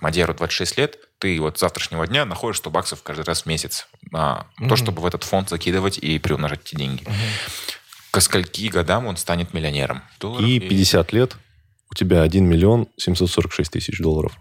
[0.00, 3.86] Мадеру 26 лет, ты вот с завтрашнего дня находишь 100 баксов каждый раз в месяц.
[4.12, 4.68] А, mm-hmm.
[4.68, 7.02] То, чтобы в этот фонд закидывать и приумножать эти деньги.
[7.02, 7.74] Mm-hmm.
[8.12, 10.02] К скольки годам он станет миллионером?
[10.18, 11.16] Долларов и 50 и...
[11.16, 11.36] лет
[11.90, 14.38] у тебя 1 миллион 746 тысяч долларов.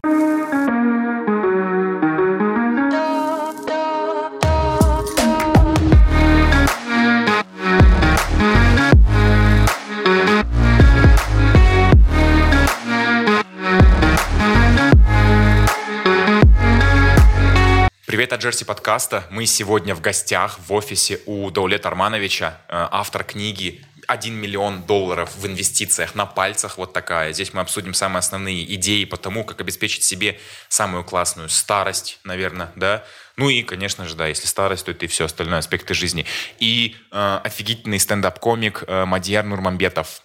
[18.19, 19.23] Привет от Джерси подкаста.
[19.29, 25.37] Мы сегодня в гостях в офисе у Даулета Армановича, э, автор книги 1 миллион долларов
[25.37, 27.31] в инвестициях на пальцах, вот такая.
[27.31, 30.37] Здесь мы обсудим самые основные идеи по тому, как обеспечить себе
[30.67, 33.05] самую классную старость, наверное, да.
[33.37, 36.25] Ну и, конечно же, да, если старость, то это и все остальное аспекты жизни.
[36.59, 40.23] И э, офигительный стендап-комик э, Мадьяр Нурмамбетов.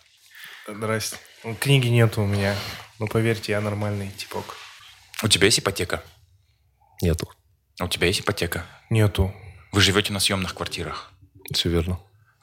[0.67, 1.17] Здрасте.
[1.61, 2.57] Книги нету у меня,
[2.99, 4.57] но поверьте, я нормальный типок.
[5.23, 6.03] У тебя есть ипотека?
[7.01, 7.31] Нету.
[7.81, 8.65] А у тебя есть ипотека?
[8.91, 9.35] Нету.
[9.73, 11.11] Вы живете на съемных квартирах?
[11.53, 11.99] Все верно.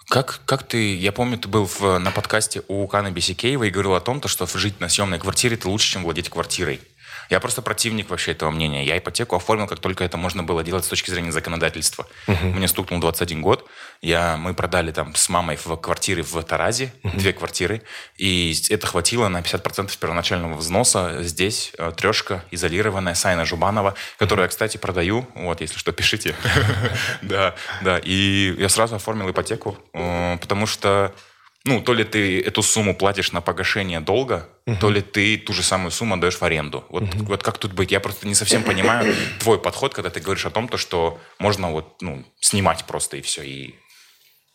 [0.09, 3.93] Как, как ты, я помню, ты был в, на подкасте у Каны Бесикеева и говорил
[3.95, 6.81] о том, то, что жить на съемной квартире это лучше, чем владеть квартирой.
[7.31, 8.83] Я просто противник вообще этого мнения.
[8.83, 12.05] Я ипотеку оформил, как только это можно было делать с точки зрения законодательства.
[12.27, 12.47] Угу.
[12.47, 13.69] Мне стукнул 21 год.
[14.01, 17.17] Я, мы продали там с мамой в квартиры в Таразе, угу.
[17.17, 17.83] две квартиры,
[18.17, 21.23] и это хватило на 50% первоначального взноса.
[21.23, 25.25] Здесь э, трешка изолированная, Сайна Жубанова, которую я, кстати, продаю.
[25.33, 26.35] Вот, если что, пишите.
[27.21, 27.99] Да, да.
[28.03, 31.13] И я сразу оформил ипотеку, э, потому что
[31.63, 34.79] ну, то ли ты эту сумму платишь на погашение долга, uh-huh.
[34.79, 36.83] то ли ты ту же самую сумму даешь в аренду.
[36.89, 37.23] Вот, uh-huh.
[37.23, 37.91] вот как тут быть?
[37.91, 41.71] Я просто не совсем понимаю твой подход, когда ты говоришь о том, то, что можно
[41.71, 43.43] вот, ну, снимать просто и все.
[43.43, 43.75] И...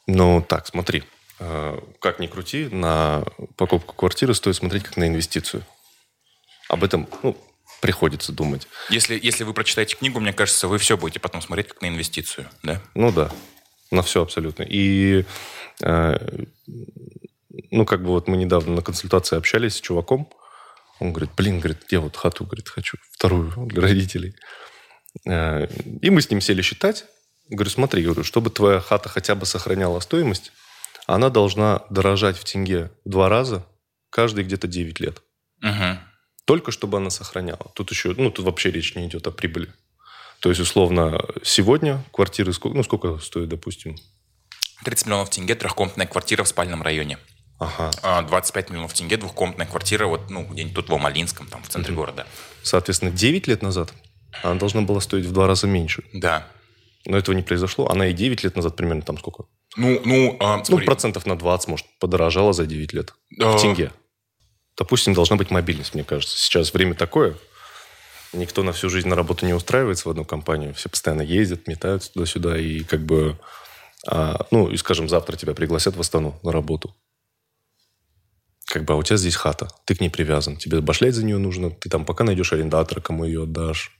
[0.08, 1.04] Ну, так, смотри.
[1.38, 3.24] Э, как ни крути, на
[3.56, 5.64] покупку квартиры стоит смотреть как на инвестицию.
[6.68, 7.36] Об этом, ну,
[7.80, 8.66] приходится думать.
[8.90, 12.48] Если, если вы прочитаете книгу, мне кажется, вы все будете потом смотреть как на инвестицию,
[12.64, 12.80] да?
[12.94, 13.30] Ну да,
[13.90, 14.62] на все абсолютно.
[14.62, 15.24] И
[15.82, 16.16] Э,
[17.70, 20.28] ну, как бы вот мы недавно на консультации общались с чуваком,
[20.98, 24.34] он говорит, блин, говорит, я вот хату, говорит, хочу, вторую для родителей.
[25.26, 25.66] Э,
[26.00, 27.04] и мы с ним сели считать.
[27.48, 30.52] Говорю, смотри, говорю, чтобы твоя хата хотя бы сохраняла стоимость,
[31.06, 33.64] она должна дорожать в тенге в два раза
[34.10, 35.22] каждые где-то 9 лет.
[35.62, 35.98] Угу.
[36.44, 37.70] Только чтобы она сохраняла.
[37.74, 39.72] Тут еще, ну, тут вообще речь не идет о прибыли.
[40.40, 43.96] То есть, условно, сегодня квартиры, ну, сколько стоит, допустим,
[44.84, 47.18] 30 миллионов тенге трехкомнатная квартира в спальном районе.
[47.58, 48.22] Ага.
[48.22, 51.94] 25 а, миллионов тенге двухкомнатная квартира вот, ну, где-нибудь тут в Амалинском, там, в центре
[51.94, 52.02] угу.
[52.02, 52.26] города.
[52.62, 53.92] Соответственно, 9 лет назад
[54.42, 56.04] она должна была стоить в два раза меньше.
[56.12, 56.46] Да.
[57.06, 57.88] Но этого не произошло.
[57.88, 59.44] Она и 9 лет назад примерно там сколько?
[59.76, 63.14] Ну, ну, а, ну процентов на 20, может, подорожала за 9 лет.
[63.40, 63.56] А...
[63.56, 63.92] В тенге.
[64.76, 66.36] Допустим, должна быть мобильность, мне кажется.
[66.36, 67.36] Сейчас время такое.
[68.36, 70.74] Никто на всю жизнь на работу не устраивается в одну компанию.
[70.74, 72.58] Все постоянно ездят, метаются туда-сюда.
[72.58, 73.38] И как бы
[74.06, 76.94] а, ну, и, скажем, завтра тебя пригласят в Астану на работу.
[78.66, 81.38] Как бы, а у тебя здесь хата, ты к ней привязан, тебе башлять за нее
[81.38, 83.92] нужно, ты там пока найдешь арендатора, кому ее отдашь,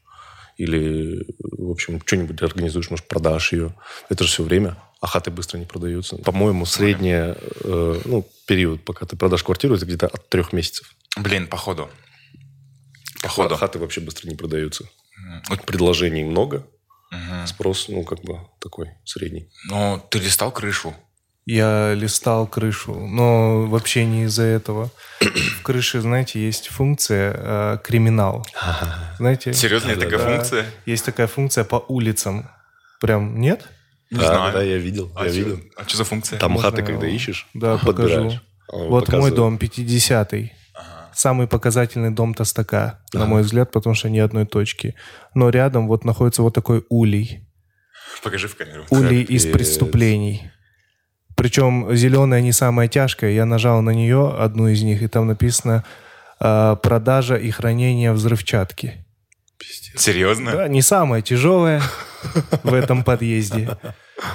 [0.56, 3.74] или, в общем, что-нибудь организуешь, может, продашь ее.
[4.08, 6.16] Это же все время, а хаты быстро не продаются.
[6.16, 10.94] По-моему, средний э, ну, период, пока ты продашь квартиру, это где-то от трех месяцев.
[11.16, 11.88] Блин, походу.
[13.26, 13.56] Походу.
[13.56, 14.84] Хаты вообще быстро не продаются.
[15.48, 16.66] Вот предложений много,
[17.12, 17.46] Угу.
[17.46, 19.48] Спрос, ну, как бы такой средний.
[19.68, 20.94] Но ты листал крышу?
[21.44, 24.90] Я листал крышу, но вообще не из-за этого.
[25.20, 28.44] В крыше, знаете, есть функция э, криминал.
[29.18, 29.54] Знаете?
[29.54, 30.66] Серьезно, есть такая функция?
[30.86, 32.50] Есть такая функция по улицам.
[33.00, 33.68] Прям нет?
[34.10, 34.52] Не да, знаю.
[34.52, 35.12] да, я видел.
[35.14, 35.60] А, я что, видел.
[35.76, 36.38] а что за функция?
[36.40, 36.70] Там Можно...
[36.70, 38.32] хаты, когда ищешь, да, покажу.
[38.68, 40.52] Вот мой дом, 50-й
[41.18, 43.18] самый показательный дом Тостака, ага.
[43.18, 44.94] на мой взгляд, потому что ни одной точки.
[45.34, 47.46] Но рядом вот находится вот такой улей.
[48.22, 48.84] Покажи в камеру.
[48.90, 49.44] Улей Капец.
[49.44, 50.50] из преступлений.
[51.36, 53.32] Причем зеленая не самая тяжкая.
[53.32, 55.84] Я нажал на нее, одну из них, и там написано
[56.40, 59.04] э, «Продажа и хранение взрывчатки».
[59.58, 60.00] Пиздец.
[60.00, 60.52] Серьезно?
[60.52, 61.82] Да, не самая тяжелая
[62.62, 63.76] в этом подъезде.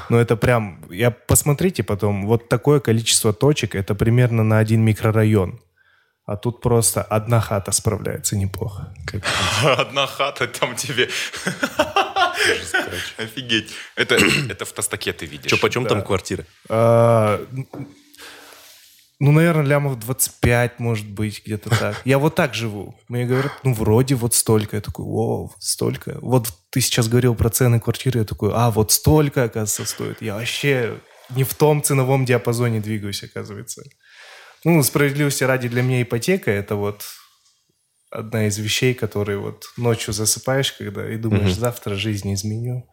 [0.09, 0.83] Но это прям...
[0.89, 2.27] Я посмотрите потом.
[2.27, 5.59] Вот такое количество точек, это примерно на один микрорайон.
[6.25, 8.93] А тут просто одна хата справляется неплохо.
[9.63, 11.09] Одна хата там тебе...
[13.17, 13.71] Офигеть.
[13.95, 14.15] Это,
[14.49, 15.51] это в Тостаке ты видишь.
[15.51, 16.45] Что, почем там квартиры?
[16.69, 17.45] А,
[19.19, 22.01] ну, наверное, лямов 25, может быть, где-то так.
[22.05, 22.95] Я вот так живу.
[23.07, 24.77] Мне говорят, ну, вроде вот столько.
[24.77, 26.17] Я такой, о, столько.
[26.21, 28.19] Вот ты сейчас говорил про цены квартиры.
[28.19, 30.21] Я такой, а, вот столько, оказывается, стоит.
[30.21, 30.97] Я вообще
[31.35, 33.83] не в том ценовом диапазоне двигаюсь, оказывается.
[34.63, 37.03] Ну, справедливости ради для меня ипотека это вот
[38.11, 42.87] одна из вещей, которые вот ночью засыпаешь, когда и думаешь, завтра жизнь изменю.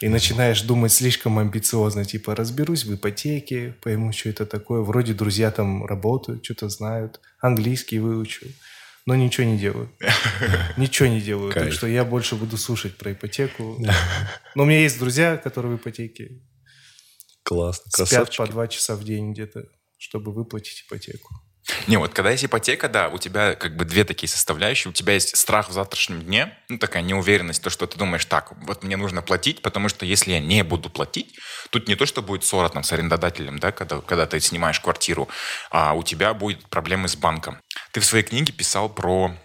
[0.00, 4.80] И начинаешь думать слишком амбициозно, типа разберусь в ипотеке, пойму, что это такое.
[4.82, 8.46] Вроде друзья там работают, что-то знают, английский выучу,
[9.06, 9.90] но ничего не делают.
[10.76, 11.54] Ничего не делают.
[11.54, 13.76] Так что я больше буду слушать про ипотеку.
[14.54, 16.40] Но у меня есть друзья, которые в ипотеке.
[17.44, 19.66] Классно, Спят по два часа в день где-то,
[19.98, 21.34] чтобы выплатить ипотеку.
[21.88, 24.90] Не, вот когда есть ипотека, да, у тебя как бы две такие составляющие.
[24.90, 28.52] У тебя есть страх в завтрашнем дне, ну, такая неуверенность, то, что ты думаешь, так,
[28.62, 31.36] вот мне нужно платить, потому что если я не буду платить,
[31.70, 35.28] тут не то, что будет ссора там с арендодателем, да, когда, когда ты снимаешь квартиру,
[35.70, 37.58] а у тебя будет проблемы с банком.
[37.92, 39.36] Ты в своей книге писал про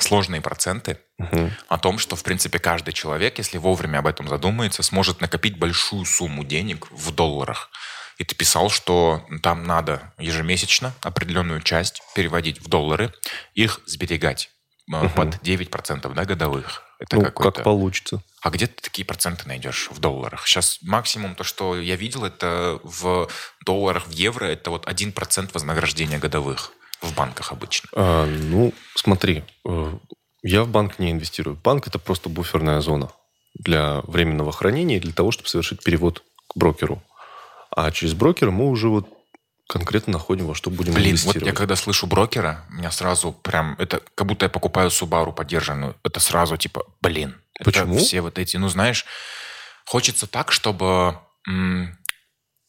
[0.00, 1.50] сложные проценты, Угу.
[1.68, 6.04] о том, что, в принципе, каждый человек, если вовремя об этом задумается, сможет накопить большую
[6.04, 7.70] сумму денег в долларах.
[8.18, 13.12] И ты писал, что там надо ежемесячно определенную часть переводить в доллары,
[13.54, 14.50] их сберегать
[14.92, 16.82] э, под 9% да, годовых.
[16.98, 18.22] Это Ну, как получится.
[18.42, 20.46] А где ты такие проценты найдешь в долларах?
[20.46, 23.28] Сейчас максимум то, что я видел, это в
[23.64, 27.88] долларах, в евро, это вот 1% вознаграждения годовых в банках обычно.
[27.94, 29.92] А, ну, смотри, э,
[30.42, 31.58] я в банк не инвестирую.
[31.62, 33.10] Банк это просто буферная зона
[33.54, 37.02] для временного хранения и для того, чтобы совершить перевод к брокеру.
[37.74, 39.08] А через брокера мы уже вот
[39.68, 41.46] конкретно находим, во что будем Блин, вот инвестировать.
[41.46, 45.96] я когда слышу брокера, меня сразу прям, это как будто я покупаю Subaru подержанную.
[46.04, 47.36] Это сразу типа, блин.
[47.64, 47.98] Почему?
[47.98, 49.06] все вот эти, ну знаешь,
[49.86, 51.96] хочется так, чтобы м,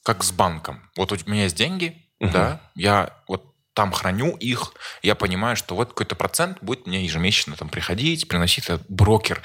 [0.03, 0.89] как с банком.
[0.95, 5.89] Вот у меня есть деньги, да, я вот там храню их, я понимаю, что вот
[5.89, 9.41] какой-то процент будет мне ежемесячно там приходить, приносить этот брокер.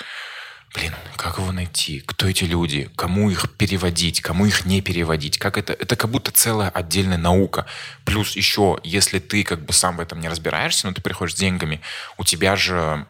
[0.75, 2.01] Блин, как его найти?
[2.01, 2.91] Кто эти люди?
[2.95, 4.21] Кому их переводить?
[4.21, 5.39] Кому их не переводить?
[5.39, 5.73] Как это?
[5.73, 7.67] Это как будто целая отдельная наука.
[8.05, 11.39] Плюс еще, если ты как бы сам в этом не разбираешься, но ты приходишь с
[11.39, 11.81] деньгами,
[12.19, 13.07] у тебя же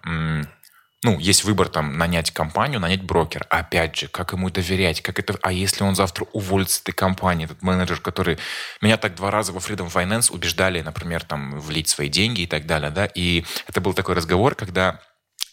[1.04, 3.46] ну, есть выбор там нанять компанию, нанять брокер.
[3.50, 5.00] Опять же, как ему доверять?
[5.00, 5.38] Как это...
[5.42, 8.38] А если он завтра уволится с этой компании, этот менеджер, который...
[8.80, 12.66] Меня так два раза во Freedom Finance убеждали, например, там, влить свои деньги и так
[12.66, 15.00] далее, да, и это был такой разговор, когда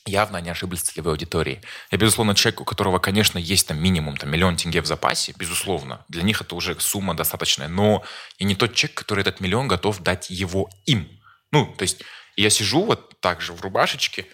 [0.05, 1.61] явно они ошиблись целевой аудиторией.
[1.91, 6.05] Я, безусловно, человек, у которого, конечно, есть там минимум там, миллион тенге в запасе, безусловно.
[6.09, 7.67] Для них это уже сумма достаточная.
[7.67, 8.03] Но
[8.37, 11.09] я не тот человек, который этот миллион готов дать его им.
[11.51, 12.03] Ну, то есть
[12.35, 14.27] я сижу вот так же в рубашечке,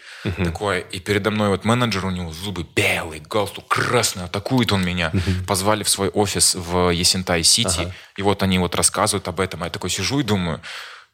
[0.43, 5.11] такое, и передо мной вот менеджер, у него зубы белые, галстук красный, атакует он меня.
[5.47, 9.61] Позвали в свой офис в Есентай-Сити, и вот они вот рассказывают об этом.
[9.61, 10.61] А я такой сижу и думаю,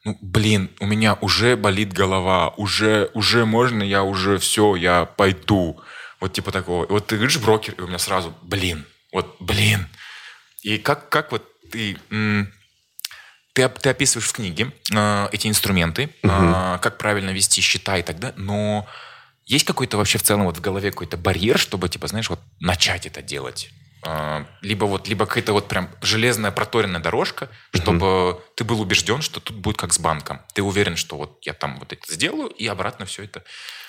[0.07, 5.81] ну, блин, у меня уже болит голова, уже, уже можно, я уже все, я пойду.
[6.21, 6.85] Вот типа такого.
[6.85, 9.85] И вот ты говоришь брокер, и у меня сразу, блин, вот, блин.
[10.63, 11.43] И как, как вот
[11.73, 11.97] ты...
[13.51, 18.17] ты, ты описываешь в книге э, эти инструменты, э, как правильно вести счета и так
[18.17, 18.87] далее, но
[19.45, 23.05] есть какой-то вообще в целом вот в голове какой-то барьер, чтобы, типа, знаешь, вот начать
[23.05, 23.71] это делать?
[24.05, 29.39] Э, либо вот, либо какая-то вот прям железная проторенная дорожка, чтобы ты был убежден, что
[29.39, 30.41] тут будет как с банком.
[30.53, 33.43] Ты уверен, что вот я там вот это сделаю, и обратно все это...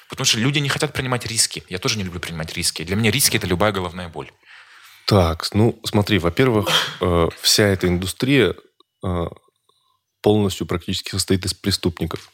[0.08, 1.62] Потому что люди не хотят принимать риски.
[1.68, 2.82] Я тоже не люблю принимать риски.
[2.82, 4.30] Для меня риски– это любая головная боль.
[5.06, 6.68] Так, ну смотри, во-первых,
[7.00, 8.54] э, вся эта индустрия
[9.04, 9.26] э,
[10.22, 12.30] полностью практически состоит из преступников.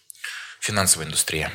[0.64, 1.52] Финансовая индустрия.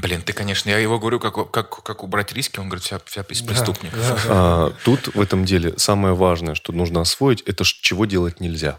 [0.00, 3.22] Блин, ты, конечно, я его говорю, как, как, как убрать риски, он говорит, вся, вся
[3.22, 3.98] из преступников.
[4.28, 8.78] А, тут в этом деле самое важное, что нужно освоить, это ш- чего делать нельзя.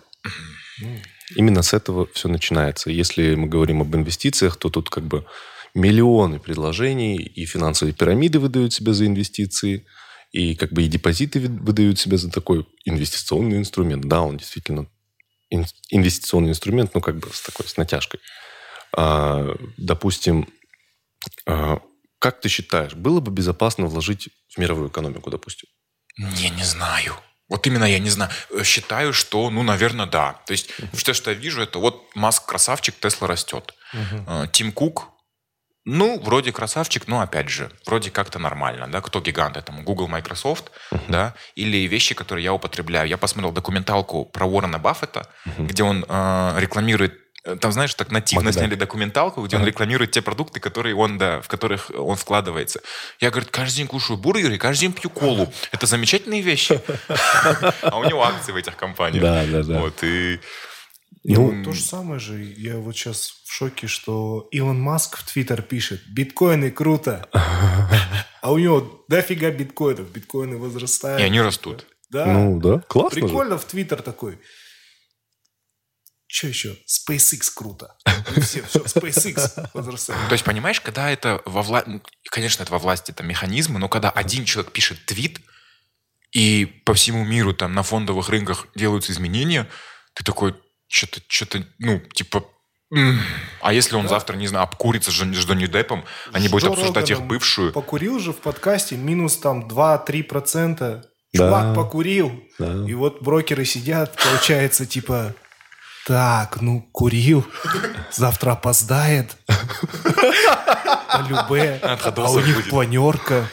[1.35, 2.91] Именно с этого все начинается.
[2.91, 5.25] Если мы говорим об инвестициях, то тут как бы
[5.73, 9.85] миллионы предложений, и финансовые пирамиды выдают себя за инвестиции,
[10.31, 14.05] и как бы и депозиты выдают себя за такой инвестиционный инструмент.
[14.05, 14.87] Да, он действительно
[15.49, 18.21] ин- инвестиционный инструмент, ну как бы с такой, с натяжкой.
[18.95, 20.47] А, допустим,
[21.47, 21.79] а,
[22.19, 25.67] как ты считаешь, было бы безопасно вложить в мировую экономику, допустим?
[26.17, 27.15] Я не знаю.
[27.49, 28.31] Вот именно я не знаю.
[28.63, 30.41] Считаю, что, ну, наверное, да.
[30.45, 33.73] То есть, все, что я вижу, это вот Маск красавчик, Тесла растет.
[33.93, 35.09] Э, Тим Кук,
[35.85, 40.71] ну, вроде красавчик, но опять же, вроде как-то нормально, да, кто гиганты, там, Google, Microsoft,
[41.09, 43.09] да, или вещи, которые я употребляю.
[43.09, 47.22] Я посмотрел документалку про Уоррена Баффета, где он э, рекламирует
[47.59, 48.59] там, знаешь, так нативно Магда.
[48.59, 52.81] сняли документалку, где он рекламирует те продукты, которые он, да, в которых он вкладывается.
[53.19, 55.51] Я, говорит, каждый день кушаю бургеры, каждый день пью колу.
[55.71, 56.79] Это замечательные вещи.
[57.81, 59.21] А у него акции в этих компаниях.
[59.21, 59.79] Да, да, да.
[59.79, 60.39] Вот, и...
[61.25, 62.43] Ну, То же самое же.
[62.43, 67.27] Я вот сейчас в шоке, что Илон Маск в Твиттер пишет, биткоины круто.
[68.41, 70.11] А у него дофига биткоинов.
[70.11, 71.21] Биткоины возрастают.
[71.21, 71.85] И они растут.
[72.09, 72.25] Да.
[72.25, 73.25] ну да, классно же.
[73.25, 74.37] Прикольно в Твиттер такой.
[76.33, 76.75] Что еще?
[76.87, 77.95] SpaceX круто.
[78.35, 80.27] И все, все, SpaceX возрастает.
[80.29, 82.01] То есть, понимаешь, когда это во власти...
[82.31, 85.41] Конечно, это во власти это механизмы, но когда один человек пишет твит,
[86.31, 89.69] и по всему миру там на фондовых рынках делаются изменения,
[90.15, 90.55] ты такой,
[90.87, 92.43] что-то, что-то, ну, типа,
[93.61, 94.09] а если он да.
[94.09, 97.71] завтра, не знаю, обкурится с Джонни Деппом, они будут обсуждать их бывшую.
[97.73, 101.03] Покурил же в подкасте минус там 2-3%.
[101.35, 101.73] Чувак да.
[101.73, 102.43] покурил.
[102.59, 102.85] Да.
[102.87, 105.35] И вот брокеры сидят, получается, типа,
[106.05, 107.45] так, ну, курил,
[108.11, 109.37] завтра опоздает.
[111.27, 111.79] Любе.
[111.81, 113.47] А у них планерка.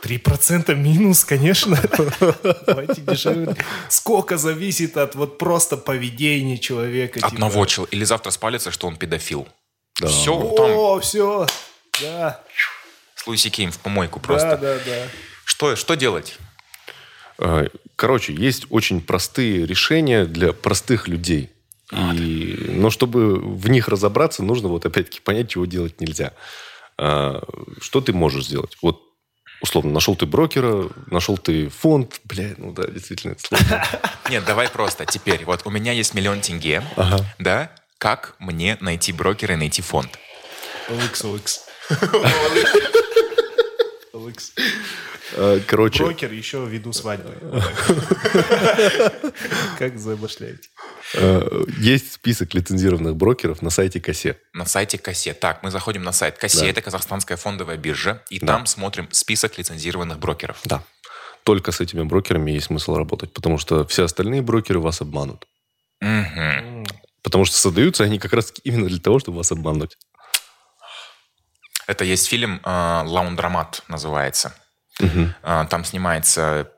[0.00, 1.78] Три процента минус, конечно.
[2.66, 3.56] Давайте дешевле.
[3.88, 7.20] Сколько зависит от вот просто поведения человека.
[7.22, 7.66] Одного типа.
[7.66, 7.96] человека.
[7.96, 9.48] Или завтра спалится, что он педофил.
[10.00, 10.08] Да.
[10.08, 11.00] Все, О, там...
[11.02, 11.46] все.
[12.00, 12.40] Да.
[13.16, 14.56] С Луиси Кейм в помойку просто.
[14.56, 15.08] Да, да, да.
[15.44, 16.38] Что, что делать?
[17.96, 21.50] А, короче, есть очень простые решения для простых людей.
[21.92, 26.32] И, но чтобы в них разобраться, нужно вот опять-таки понять, чего делать нельзя.
[26.98, 27.42] А,
[27.80, 28.76] что ты можешь сделать?
[28.82, 29.02] Вот
[29.62, 33.84] условно, нашел ты брокера, нашел ты фонд, бля, ну да, действительно, это сложно.
[34.30, 35.44] Нет, давай просто теперь.
[35.44, 36.82] Вот у меня есть миллион тенге,
[37.38, 37.70] да?
[37.98, 40.18] Как мне найти брокера и найти фонд?
[40.88, 41.60] OX, OX.
[44.12, 44.16] А,
[45.66, 46.04] короче...
[46.04, 47.34] Брокер еще ввиду свадьбы.
[49.78, 50.68] Как замышляете?
[51.14, 54.38] А, есть список лицензированных брокеров на сайте КАСЕ.
[54.52, 55.34] На сайте КАСЕ.
[55.34, 56.66] Так, мы заходим на сайт КАСЕ, да.
[56.66, 58.46] это казахстанская фондовая биржа, и да.
[58.46, 60.60] там смотрим список лицензированных брокеров.
[60.64, 60.82] Да.
[61.42, 65.46] Только с этими брокерами есть смысл работать, потому что все остальные брокеры вас обманут.
[66.00, 66.84] Угу.
[67.22, 69.96] Потому что создаются они как раз именно для того, чтобы вас обмануть.
[71.86, 74.54] Это есть фильм э, «Лаундромат» называется.
[75.00, 75.34] Угу.
[75.42, 76.70] Там снимается,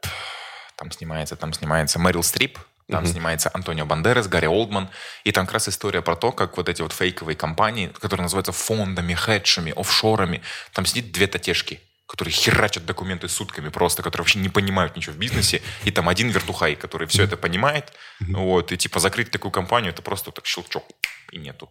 [0.77, 2.59] там снимается, там снимается Мэрил Стрип,
[2.89, 3.13] там угу.
[3.13, 4.89] снимается Антонио Бандерас, Гарри Олдман.
[5.25, 8.53] И там как раз история про то, как вот эти вот фейковые компании, которые называются
[8.53, 14.49] фондами, хедшами, офшорами, там сидит две татешки, которые херачат документы сутками просто, которые вообще не
[14.49, 18.99] понимают ничего в бизнесе, и там один вертухай, который все это понимает, вот, и типа
[18.99, 20.85] закрыть такую компанию, это просто так щелчок,
[21.31, 21.71] и нету.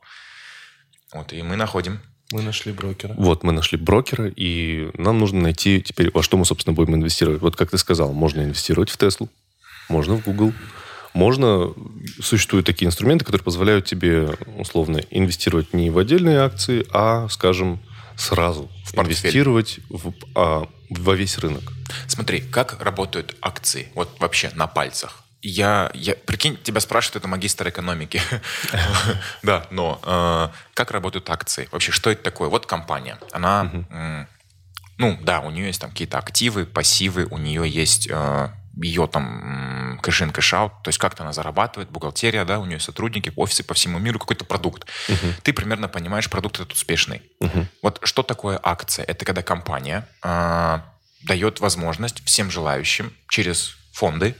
[1.11, 1.99] Вот, и мы находим
[2.31, 3.13] мы нашли брокера.
[3.17, 7.41] Вот, мы нашли брокера, и нам нужно найти теперь, во что мы, собственно, будем инвестировать.
[7.41, 9.29] Вот как ты сказал, можно инвестировать в Теслу,
[9.89, 10.53] можно в Google,
[11.13, 11.73] можно...
[12.21, 17.79] Существуют такие инструменты, которые позволяют тебе, условно, инвестировать не в отдельные акции, а, скажем,
[18.15, 21.71] сразу в инвестировать в, а, во весь рынок.
[22.07, 27.69] Смотри, как работают акции, вот вообще на пальцах я, я, прикинь, тебя спрашивают, это магистр
[27.69, 28.21] экономики.
[29.43, 31.69] Да, но э, как работают акции?
[31.71, 32.49] Вообще, что это такое?
[32.49, 33.71] Вот компания, она,
[34.97, 39.99] ну, да, у нее есть там какие-то активы, пассивы, у нее есть э, ее там
[40.01, 43.63] cash in, cash out, то есть как-то она зарабатывает, бухгалтерия, да, у нее сотрудники, офисы
[43.63, 44.87] по всему миру, какой-то продукт.
[45.43, 47.21] Ты примерно понимаешь, продукт этот успешный.
[47.81, 49.05] Вот что такое акция?
[49.05, 50.79] Это когда компания э,
[51.23, 54.35] дает возможность всем желающим через фонды,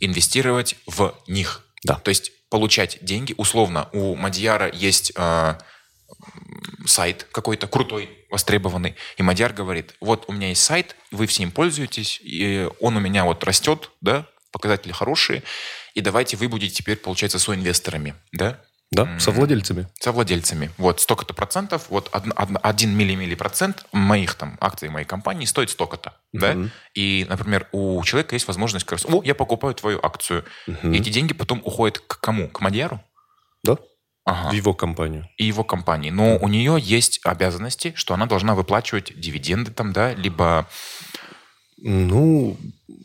[0.00, 1.62] инвестировать в них.
[1.84, 1.94] Да.
[1.94, 3.34] То есть получать деньги.
[3.36, 5.54] Условно, у Мадьяра есть э,
[6.86, 12.20] сайт какой-то крутой, востребованный, и Мадьяр говорит, вот у меня есть сайт, вы всем пользуетесь,
[12.22, 15.42] и он у меня вот растет, да, показатели хорошие,
[15.94, 18.60] и давайте вы будете теперь, получается, соинвесторами, да?
[18.94, 19.88] Да, со владельцами.
[19.98, 20.70] Со владельцами.
[20.78, 26.40] Вот столько-то процентов, вот один миллимилли процент моих там акций моей компании стоит столько-то, uh-huh.
[26.40, 26.70] да?
[26.94, 30.44] И, например, у человека есть возможность сказать, о, я покупаю твою акцию.
[30.68, 30.94] Uh-huh.
[30.94, 32.48] Эти деньги потом уходят к кому?
[32.48, 33.00] К Мадьяру?
[33.62, 33.78] Да.
[34.26, 34.50] Ага.
[34.50, 35.28] В его компанию.
[35.36, 36.10] И его компании.
[36.10, 40.66] Но у нее есть обязанности, что она должна выплачивать дивиденды там, да, либо
[41.86, 42.56] ну,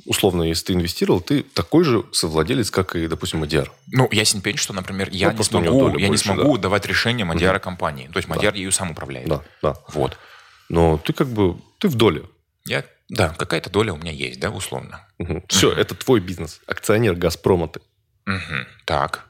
[0.05, 3.71] условно, если ты инвестировал, ты такой же совладелец, как и, допустим, Мадиар.
[3.91, 6.63] Ну, ясен пень, что, например, я, ну, не, смогу, я больше, не смогу да.
[6.63, 7.65] давать решение Мадиара угу.
[7.65, 8.07] компании.
[8.07, 8.59] То есть Мадиар да.
[8.59, 9.27] ею сам управляет.
[9.27, 9.75] Да, да.
[9.89, 10.17] Вот.
[10.69, 12.23] Но ты как бы, ты в доле.
[12.65, 15.05] Я, да, какая-то доля у меня есть, да, условно.
[15.17, 15.43] Угу.
[15.49, 16.61] Все, это твой бизнес.
[16.65, 17.81] Акционер Газпрома ты.
[18.27, 18.65] Угу.
[18.85, 19.25] Так.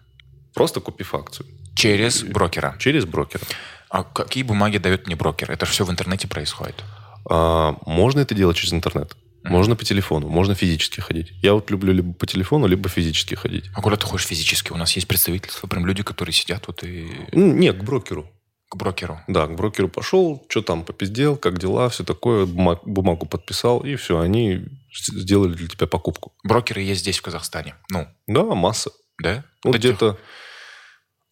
[0.54, 1.48] Просто купив акцию.
[1.76, 2.76] Через брокера.
[2.78, 3.44] Через брокера.
[3.90, 5.50] А какие бумаги дает мне брокер?
[5.50, 6.84] Это же все в интернете происходит.
[7.28, 9.16] А, можно это делать через интернет.
[9.50, 11.32] Можно по телефону, можно физически ходить.
[11.42, 13.66] Я вот люблю либо по телефону, либо физически ходить.
[13.74, 14.72] А куда ты ходишь физически?
[14.72, 17.10] У нас есть представительство, прям люди, которые сидят вот и...
[17.32, 18.30] Ну, нет, к брокеру.
[18.70, 19.20] К брокеру?
[19.28, 23.96] Да, к брокеру пошел, что там попиздел, как дела, все такое, бумаг, бумагу подписал, и
[23.96, 26.34] все, они сделали для тебя покупку.
[26.44, 27.76] Брокеры есть здесь, в Казахстане?
[27.90, 28.08] Ну?
[28.28, 28.92] Да, масса.
[29.22, 29.44] Да?
[29.64, 29.80] Этих...
[29.80, 30.20] где-то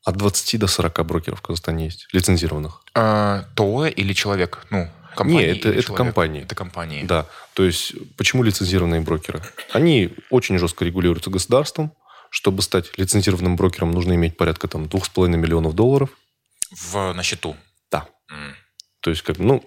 [0.03, 2.81] от 20 до 40 брокеров в Казахстане есть, лицензированных.
[2.95, 4.65] А, ТОЭ или человек?
[4.69, 6.43] Ну, Компании Нет, это, это компании.
[6.43, 7.03] Это компании.
[7.03, 7.25] Да.
[7.53, 9.41] То есть, почему лицензированные брокеры?
[9.74, 11.91] Они очень жестко регулируются государством,
[12.29, 16.09] Чтобы стать лицензированным брокером, нужно иметь порядка там 2,5 миллионов долларов.
[16.71, 17.55] В, на счету?
[17.89, 18.07] Да.
[18.31, 18.53] Mm.
[19.00, 19.63] То есть, как, ну,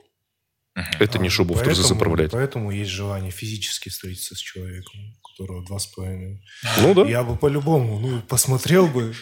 [0.79, 2.31] uh это а, не шубу поэтому, в трусы заправлять.
[2.31, 6.37] Поэтому есть желание физически встретиться с человеком, у которого 2,5.
[6.83, 7.03] Ну да.
[7.09, 9.15] Я бы по-любому, ну, посмотрел бы,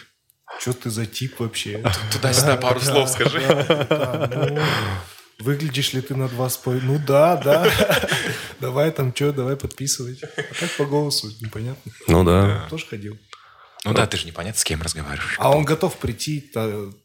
[0.59, 1.83] что ты за тип вообще.
[2.11, 3.41] Туда-сюда пару слов скажи.
[5.39, 7.71] Выглядишь ли ты на два с Ну да, да.
[8.59, 10.21] Давай там что, давай подписывать.
[10.21, 10.27] А
[10.59, 11.93] так по голосу непонятно.
[12.07, 12.67] Ну да.
[12.69, 13.17] Тоже ходил.
[13.85, 15.37] Ну да, ты же непонятно, с кем разговариваешь.
[15.37, 16.51] А он готов прийти,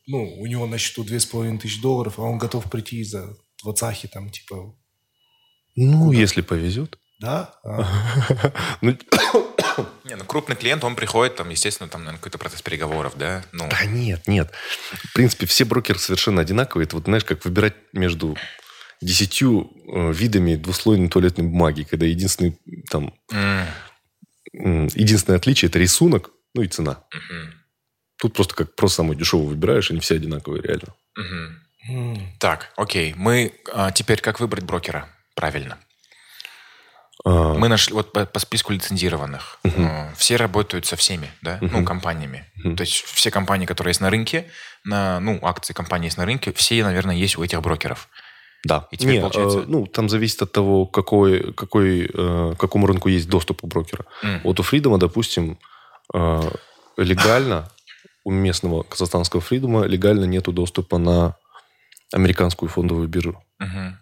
[0.08, 3.36] ну, у него на счету две с половиной тысячи долларов, а он готов прийти за
[3.62, 4.74] двадцахи там, типа...
[5.76, 6.98] Ну, если повезет.
[7.20, 7.54] Да?
[8.80, 8.96] Ну,
[10.04, 13.44] не, ну крупный клиент, он приходит, там, естественно, там, наверное, какой-то процесс переговоров, да?
[13.52, 13.68] Ну.
[13.68, 14.50] Да нет, нет.
[14.92, 16.86] В принципе, все брокеры совершенно одинаковые.
[16.86, 18.36] Это вот, знаешь, как выбирать между
[19.00, 22.58] десятью э, видами двуслойной туалетной бумаги, когда единственный
[22.90, 23.14] там...
[23.32, 23.66] Mm.
[24.94, 27.02] Единственное отличие– это рисунок, ну и цена.
[27.12, 27.50] Mm-hmm.
[28.18, 30.94] Тут просто как просто самую дешевую выбираешь, они все одинаковые, реально.
[31.18, 31.64] Mm-hmm.
[31.90, 32.20] Mm.
[32.38, 33.14] Так, окей.
[33.16, 35.08] Мы а, теперь как выбрать брокера?
[35.34, 35.78] Правильно.
[37.24, 37.54] А.
[37.54, 39.58] Мы нашли вот по, по списку лицензированных.
[39.64, 39.88] Угу.
[40.16, 41.70] Все работают со всеми, да, угу.
[41.72, 42.44] ну, компаниями.
[42.64, 42.76] Угу.
[42.76, 44.46] То есть все компании, которые есть на рынке,
[44.84, 48.08] на, ну, акции компании есть на рынке, все, наверное, есть у этих брокеров.
[48.64, 48.88] Да.
[48.90, 49.60] И теперь Не, получается...
[49.60, 54.04] Э, ну, там зависит от того, какой, какой, э, какому рынку есть доступ у брокера.
[54.22, 54.40] Mm.
[54.44, 55.58] Вот у Фридома, допустим,
[56.14, 56.50] э,
[56.96, 57.68] легально,
[58.24, 61.36] у местного казахстанского Фридома легально нету доступа на
[62.12, 63.42] американскую фондовую биржу.
[63.60, 63.96] Угу.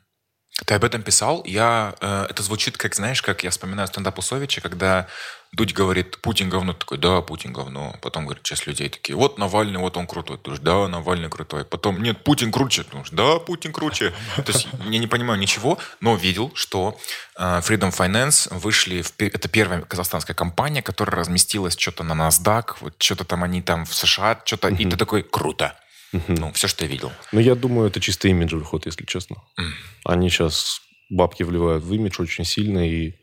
[0.65, 1.43] Ты об этом писал.
[1.45, 5.09] Я, э, это звучит, как, знаешь, как я вспоминаю стендап Усовича, когда
[5.53, 6.73] Дудь говорит, Путин говно.
[6.73, 7.95] такой, да, Путин говно.
[8.01, 10.39] Потом говорит, часть людей такие, вот Навальный, вот он крутой.
[10.39, 11.67] Ты да, Навальный крутой.
[11.67, 12.85] Потом, нет, Путин круче.
[12.85, 14.15] Ты да, Путин круче.
[14.37, 16.99] То есть я не понимаю ничего, но видел, что
[17.37, 22.95] э, Freedom Finance вышли, в, это первая казахстанская компания, которая разместилась что-то на NASDAQ, вот
[22.99, 25.77] что-то там они там в США, что-то, и ты такой, круто.
[26.13, 26.23] Угу.
[26.29, 27.13] Ну, все, что я видел.
[27.33, 29.37] Ну, я думаю, это чисто имиджевый ход, если честно.
[29.59, 29.71] Mm.
[30.05, 33.15] Они сейчас бабки вливают в имидж очень сильно, и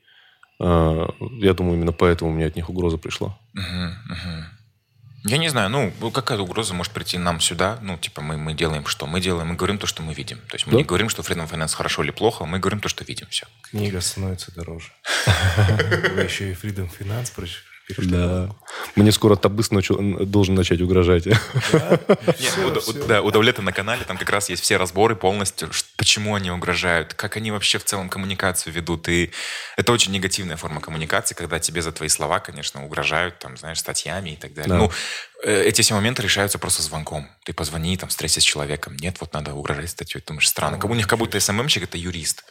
[0.59, 1.07] э,
[1.39, 3.37] я думаю, именно поэтому мне от них угроза пришла.
[3.53, 4.45] Угу, угу.
[5.25, 7.77] Я не знаю, ну, какая угроза может прийти нам сюда?
[7.81, 9.05] Ну, типа, мы, мы делаем что?
[9.05, 10.37] Мы делаем, мы говорим то, что мы видим.
[10.47, 10.77] То есть мы да?
[10.77, 13.45] не говорим, что Freedom Finance хорошо или плохо, мы говорим то, что видим, все.
[13.63, 14.91] Книга становится дороже.
[16.15, 17.33] Вы еще и Freedom Finance
[17.97, 18.55] да.
[18.95, 21.27] Мне скоро Табыс должен начать угрожать.
[23.07, 27.13] Да, у Давлета на канале там как раз есть все разборы полностью, почему они угрожают,
[27.13, 29.09] как они вообще в целом коммуникацию ведут.
[29.09, 29.31] И
[29.75, 34.31] это очень негативная форма коммуникации, когда тебе за твои слова, конечно, угрожают, там, знаешь, статьями
[34.31, 34.75] и так далее.
[34.75, 34.91] Ну,
[35.43, 37.27] э, эти все моменты решаются просто звонком.
[37.43, 38.95] Ты позвони, там, встретись с человеком.
[38.97, 40.21] Нет, вот надо угрожать статьей.
[40.21, 40.79] Ты думаешь, странно.
[40.83, 42.43] У них как будто СММщик— это юрист.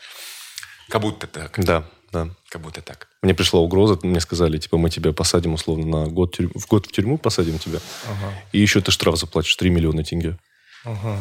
[0.89, 1.53] Как будто так.
[1.59, 2.29] Да, да.
[2.49, 3.09] Как будто так.
[3.23, 6.49] Мне пришла угроза, мне сказали, типа, мы тебя посадим условно на год, тюрь...
[6.55, 8.33] в год в тюрьму посадим тебя, ага.
[8.53, 10.39] и еще ты штраф заплатишь 3 миллиона тенге.
[10.85, 11.21] Ага.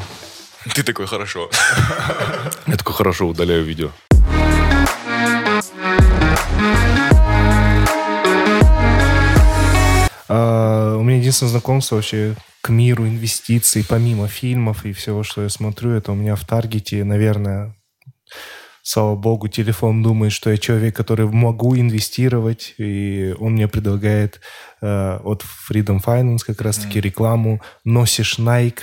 [0.73, 1.49] Ты такой, хорошо.
[2.67, 3.91] Я такой, хорошо, удаляю видео.
[10.29, 15.49] А, у меня единственное знакомство вообще к миру инвестиций, помимо фильмов и всего, что я
[15.49, 17.73] смотрю, это у меня в Таргете, наверное,
[18.87, 24.39] слава богу, телефон думает, что я человек, который могу инвестировать, и он мне предлагает
[24.81, 27.01] э, от Freedom Finance как раз-таки mm.
[27.01, 28.79] рекламу «Носишь Nike,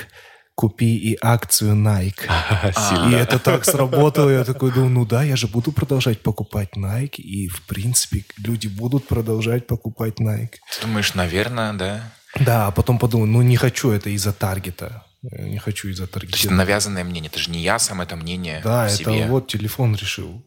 [0.54, 2.28] купи и акцию Nike».
[3.10, 7.22] И это так сработало, я такой думаю, ну да, я же буду продолжать покупать Nike,
[7.22, 10.58] и в принципе люди будут продолжать покупать Nike.
[10.74, 12.12] Ты думаешь, наверное, да?
[12.38, 15.02] Да, а потом подумал, ну не хочу это из-за таргета.
[15.32, 16.32] Я не хочу из-за таргета.
[16.32, 17.30] То есть навязанное мнение.
[17.30, 19.26] Это же не я сам это мнение Да, это себе.
[19.26, 20.44] вот телефон решил.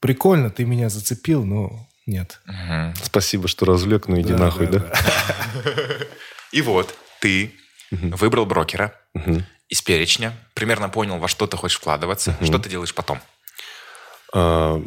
[0.00, 2.40] Прикольно, ты меня зацепил, но нет.
[2.46, 2.94] Угу.
[3.04, 4.92] Спасибо, что развлек, но иди да, нахуй, да?
[6.52, 7.54] И вот ты
[7.90, 8.94] выбрал брокера
[9.68, 12.36] из перечня, примерно понял, во что ты хочешь вкладываться.
[12.42, 13.20] Что ты делаешь потом?
[14.32, 14.82] А,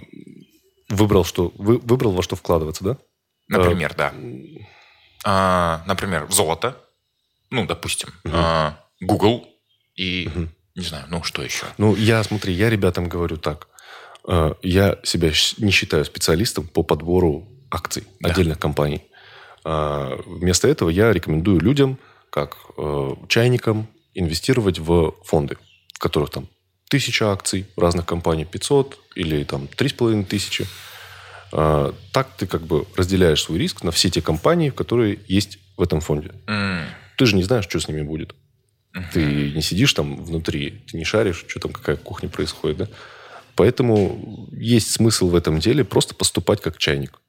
[0.89, 2.98] выбрал, что, выбрал, во что вкладываться, да?
[3.48, 4.13] Например, да.
[5.24, 6.78] А, например, золото.
[7.50, 8.10] Ну, допустим.
[9.02, 9.48] Google
[9.96, 10.48] и, угу.
[10.76, 11.66] не знаю, ну что еще?
[11.78, 13.68] Ну, я, смотри, я ребятам говорю так.
[14.28, 18.30] Э, я себя не считаю специалистом по подбору акций да.
[18.30, 19.04] отдельных компаний.
[19.66, 21.98] Э, вместо этого я рекомендую людям,
[22.30, 25.58] как э, чайникам, инвестировать в фонды,
[25.94, 26.48] в которых там
[26.90, 30.68] тысяча акций разных компаний, 500 или там три с половиной тысячи.
[31.52, 36.00] Так ты как бы разделяешь свой риск на все те компании, которые есть в этом
[36.00, 36.32] фонде.
[36.48, 36.86] Mm.
[37.18, 38.34] Ты же не знаешь, что с ними будет.
[38.94, 39.04] Uh-huh.
[39.14, 42.88] Ты не сидишь там внутри, ты не шаришь, что там, какая кухня происходит, да?
[43.56, 47.22] Поэтому есть смысл в этом деле просто поступать как чайник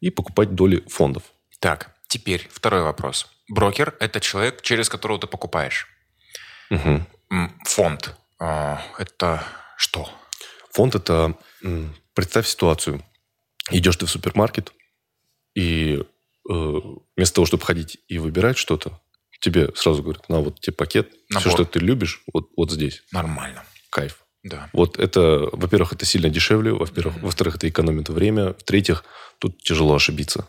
[0.00, 1.22] и покупать доли фондов.
[1.58, 3.28] Так, Теперь второй вопрос.
[3.48, 5.88] Брокер– это человек, через которого ты покупаешь.
[6.70, 7.06] Угу.
[7.64, 9.44] Фонд а,– это
[9.76, 10.10] что?
[10.72, 11.36] Фонд– это,
[12.14, 13.04] представь ситуацию.
[13.70, 14.72] Идешь ты в супермаркет,
[15.54, 16.00] и
[16.48, 16.80] э,
[17.16, 19.00] вместо того, чтобы ходить и выбирать что-то,
[19.40, 21.40] тебе сразу говорят, на вот тебе пакет, Набор.
[21.40, 23.02] все, что ты любишь, вот, вот здесь.
[23.12, 23.64] Нормально.
[23.90, 24.26] Кайф.
[24.42, 24.70] Да.
[24.72, 27.24] Вот это, во-первых, это сильно дешевле, во-первых, mm-hmm.
[27.24, 29.04] во-вторых, это экономит время, в-третьих,
[29.38, 30.48] тут тяжело ошибиться.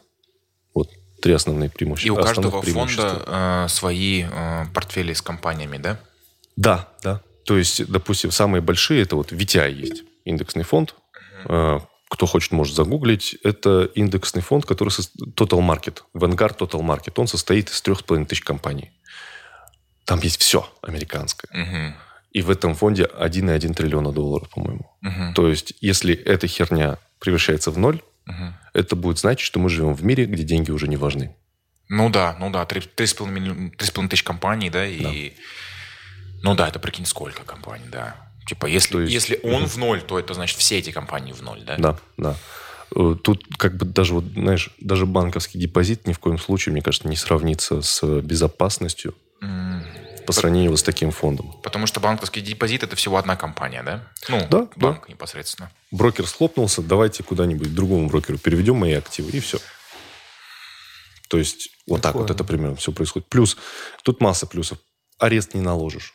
[0.73, 0.89] Вот
[1.21, 2.07] три основные преимущества.
[2.07, 5.99] И у каждого фонда э, свои э, портфели с компаниями, да?
[6.55, 7.21] Да, да.
[7.45, 10.93] То есть, допустим, самые большие, это вот VTI есть, индексный фонд.
[11.45, 11.77] Mm-hmm.
[11.77, 13.37] Э, кто хочет, может загуглить.
[13.43, 15.01] Это индексный фонд, который со...
[15.01, 16.03] Total Market.
[16.13, 17.13] Vanguard Total Market.
[17.17, 18.91] Он состоит из трех с половиной тысяч компаний.
[20.05, 21.51] Там есть все американское.
[21.53, 21.93] Mm-hmm.
[22.31, 24.91] И в этом фонде 1,1 триллиона долларов, по-моему.
[25.03, 25.33] Uh-huh.
[25.33, 28.51] То есть, если эта херня превращается в ноль, uh-huh.
[28.73, 31.35] это будет значить, что мы живем в мире, где деньги уже не важны.
[31.89, 35.29] Ну да, ну да, 3,5 тысяч компаний, да, и...
[35.31, 35.41] Да.
[36.43, 38.26] Ну да, это прикинь, сколько компаний, да.
[38.47, 41.61] Типа, если, есть, если он в ноль, то это значит все эти компании в ноль,
[41.65, 41.77] да?
[41.77, 42.35] Да, да.
[42.95, 46.81] Э, тут как бы даже, вот, знаешь, даже банковский депозит ни в коем случае, мне
[46.81, 49.13] кажется, не сравнится с безопасностью.
[49.41, 51.53] Mm по сравнению вот с таким фондом.
[51.63, 54.11] Потому что банковский депозит это всего одна компания, да?
[54.27, 55.13] Ну, да, банк да.
[55.13, 55.71] непосредственно.
[55.89, 59.57] Брокер схлопнулся, давайте куда-нибудь другому брокеру переведем мои активы, и все.
[61.29, 63.29] То есть вот так вот это примерно все происходит.
[63.29, 63.57] Плюс,
[64.03, 64.79] тут масса плюсов.
[65.17, 66.13] Арест не наложишь.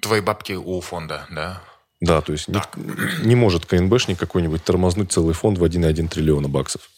[0.00, 1.62] Твои бабки у фонда, да?
[2.00, 2.60] Да, то есть не,
[3.24, 6.90] не может КНБшник какой-нибудь тормознуть целый фонд в 1,1 триллиона баксов.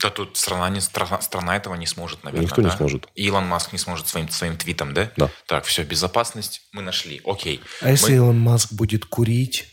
[0.00, 2.46] Да тут страна, не, страна, страна этого не сможет, наверное.
[2.46, 2.70] Никто да?
[2.70, 3.08] не сможет.
[3.16, 5.10] Илон Маск не сможет своим, своим твитом, да?
[5.16, 5.28] Да.
[5.46, 7.20] Так, все, безопасность мы нашли.
[7.24, 7.60] Окей.
[7.80, 7.90] А мы...
[7.90, 9.66] если Илон Маск будет курить?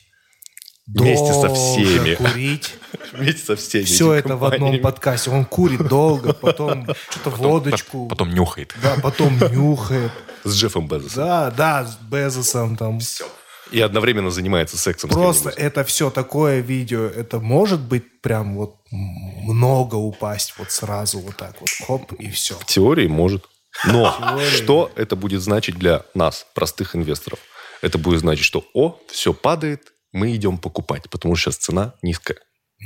[0.93, 2.13] Вместе со всеми.
[2.13, 2.75] курить.
[3.11, 3.83] Вместе со всеми.
[3.85, 5.31] Все это в одном подкасте.
[5.31, 8.07] Он курит долго, потом что-то водочку.
[8.07, 8.75] Потом нюхает.
[8.83, 10.11] Да, потом нюхает.
[10.43, 11.23] С Джеффом Безосом.
[11.23, 12.99] Да, да, с Безосом там.
[12.99, 13.25] Все.
[13.71, 15.09] И одновременно занимается сексом.
[15.09, 21.35] Просто это все такое видео, это может быть прям вот много упасть вот сразу вот
[21.35, 22.53] так вот, хоп, и все.
[22.53, 23.45] В теории может.
[23.85, 24.49] Но теории...
[24.51, 27.39] что это будет значить для нас, простых инвесторов?
[27.81, 32.37] Это будет значить, что, о, все падает, мы идем покупать, потому что сейчас цена низкая.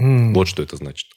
[0.02, 0.34] Mm.
[0.34, 1.08] Вот что это значит.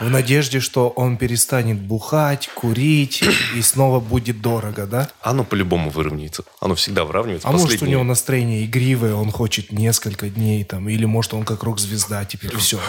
[0.00, 3.22] В надежде, что он перестанет бухать, курить
[3.54, 5.08] и снова будет дорого, да?
[5.20, 6.42] Оно по-любому выровняется.
[6.60, 7.48] Оно всегда выравнивается.
[7.48, 11.62] А может у него настроение игривое, он хочет несколько дней там, или может он как
[11.62, 12.80] рок-звезда теперь все.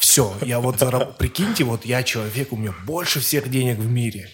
[0.00, 1.18] Все, я вот, зараб...
[1.18, 4.30] прикиньте, вот я человек, у меня больше всех денег в мире.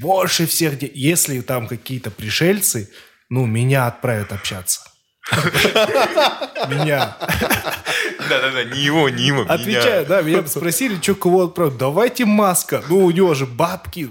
[0.00, 0.94] Больше всех денег.
[0.94, 2.90] Если там какие-то пришельцы,
[3.28, 4.80] ну, меня отправят общаться.
[6.68, 7.16] Меня.
[8.28, 11.78] Да-да-да, не его, не его, Отвечаю, да, меня спросили, что кого отправить.
[11.78, 12.82] Давайте маска.
[12.88, 14.08] Ну, у него же бабки.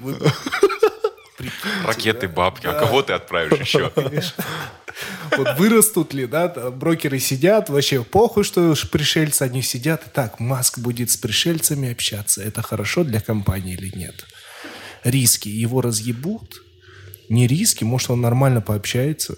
[1.85, 2.67] Ракеты, бабки.
[2.67, 3.91] А кого ты отправишь еще?
[5.35, 10.77] Вот вырастут ли, да, брокеры сидят, вообще похуй, что пришельцы, они сидят, и так, Маск
[10.77, 12.43] будет с пришельцами общаться.
[12.43, 14.25] Это хорошо для компании или нет?
[15.03, 15.49] Риски.
[15.49, 16.61] Его разъебут?
[17.29, 19.35] Не риски, может, он нормально пообщается.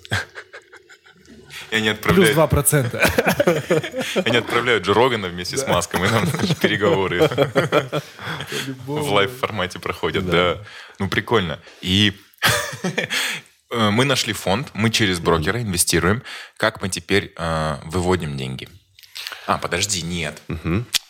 [1.71, 2.35] И они отправляют...
[2.35, 4.23] Плюс 2%.
[4.25, 6.27] Они отправляют Джо Рогана вместе с Маском, и там
[6.61, 7.29] переговоры
[8.85, 10.29] в лайв-формате проходят.
[10.29, 10.63] Да.
[10.99, 11.59] Ну, прикольно.
[11.81, 12.13] И
[13.71, 16.23] мы нашли фонд, мы через брокера инвестируем.
[16.57, 18.69] Как мы теперь э, выводим деньги?
[19.47, 20.41] А, подожди, нет.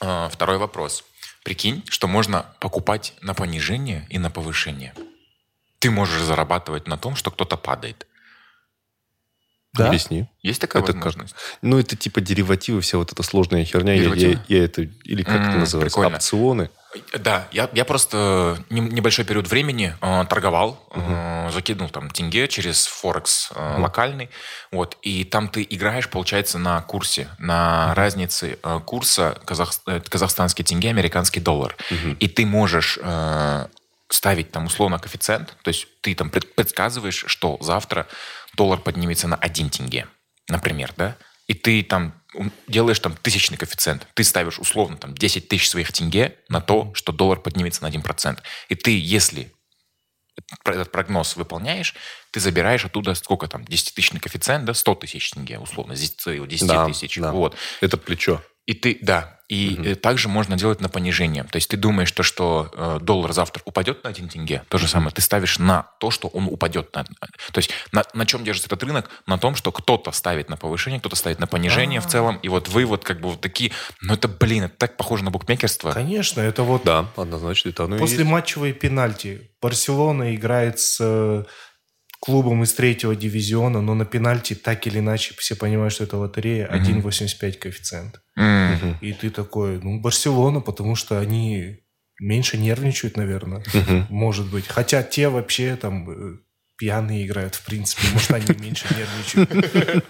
[0.01, 1.03] Э, второй вопрос.
[1.43, 4.93] Прикинь, что можно покупать на понижение и на повышение.
[5.79, 8.07] Ты можешь зарабатывать на том, что кто-то падает.
[9.77, 9.88] Да?
[9.88, 10.25] Объясни.
[10.41, 11.33] Есть такая это возможность?
[11.33, 11.43] Как?
[11.61, 13.93] Ну, это типа деривативы, вся вот эта сложная херня.
[13.93, 15.95] Я, я, я это, или как mm, это называется?
[15.95, 16.17] Прикольно.
[16.17, 16.69] Опционы.
[17.13, 21.49] Да, я, я просто небольшой период времени э, торговал, uh-huh.
[21.49, 23.81] э, закинул там тенге через Форекс э, uh-huh.
[23.81, 24.29] локальный,
[24.71, 27.93] вот, и там ты играешь, получается, на курсе, на uh-huh.
[27.95, 31.75] разнице э, курса казах, э, казахстанский тенге, американский доллар.
[31.89, 32.15] Uh-huh.
[32.17, 33.67] И ты можешь э,
[34.09, 38.07] ставить там условно коэффициент, то есть ты там предсказываешь, что завтра
[38.55, 40.07] доллар поднимется на 1 тенге,
[40.49, 42.21] например, да, и ты там
[42.67, 47.11] делаешь там тысячный коэффициент, ты ставишь условно там 10 тысяч своих тенге на то, что
[47.11, 48.39] доллар поднимется на 1%.
[48.69, 49.51] И ты, если
[50.65, 51.95] этот прогноз выполняешь,
[52.31, 56.85] ты забираешь оттуда сколько там, 10-тысячный коэффициент, да, 100 тысяч тенге, условно, 10, 10 да,
[56.87, 57.17] тысяч.
[57.17, 57.31] Да.
[57.31, 57.55] Вот.
[57.79, 58.41] Это плечо.
[58.65, 59.95] И ты, да, и Мгм.
[59.97, 61.43] также можно делать на понижение.
[61.43, 64.88] То есть ты думаешь, то, что э, доллар завтра упадет на 1 тенге, то же
[64.88, 66.93] самое ты ставишь на то, что он упадет.
[66.95, 69.10] На, то есть на, на чем держится этот рынок?
[69.27, 72.10] На том, что кто-то ставит на повышение, кто-то ставит на понижение в А.
[72.10, 72.38] целом.
[72.38, 73.71] И вот вы вот как бы вот такие...
[74.01, 75.91] Ну это, блин, это так похоже на букмекерство.
[75.91, 78.29] Конечно, это вот Да, однозначно, это оно и после есть.
[78.29, 79.51] матчевой пенальти.
[79.62, 81.43] Барселона играет с э,
[82.19, 86.67] клубом из третьего дивизиона, но на пенальти так или иначе все понимают, что это лотерея,
[86.67, 87.01] Мгм.
[87.01, 88.21] 1,85 коэффициент.
[88.36, 88.97] Мгм.
[89.01, 91.80] И ты такой, ну, Барселона, потому что они
[92.19, 93.63] меньше нервничают, наверное.
[94.10, 94.67] Может быть.
[94.67, 96.38] Хотя те вообще там э,
[96.77, 98.07] пьяные играют, в принципе.
[98.13, 99.49] Может, они меньше нервничают.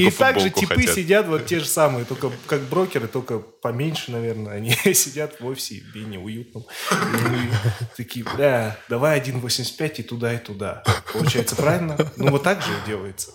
[0.00, 4.52] И- также типы сидят вот те же самые, только как брокеры, только поменьше, наверное.
[4.54, 6.64] Они сидят в офисе, в Бине, уютном.
[6.90, 7.50] И они
[7.96, 10.82] такие, бля, давай 1,85 и туда, и туда.
[11.12, 11.96] Получается правильно?
[12.16, 13.32] Ну, вот так же и делается.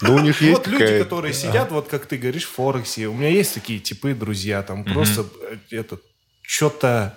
[0.00, 3.06] Ну, у них есть Вот люди, какая- которые сидят, вот как ты говоришь, в Форексе.
[3.06, 5.98] У меня есть такие типы, друзья, там просто э, это
[6.42, 7.16] что-то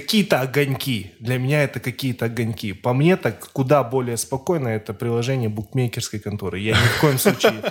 [0.00, 1.12] какие-то огоньки.
[1.20, 2.72] Для меня это какие-то огоньки.
[2.72, 6.58] По мне так куда более спокойно это приложение букмекерской конторы.
[6.58, 7.62] Я ни в коем случае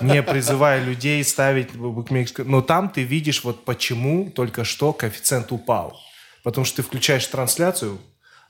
[0.00, 2.48] не призываю людей ставить букмекерскую...
[2.48, 6.00] Но там ты видишь вот почему только что коэффициент упал.
[6.42, 7.98] Потому что ты включаешь трансляцию,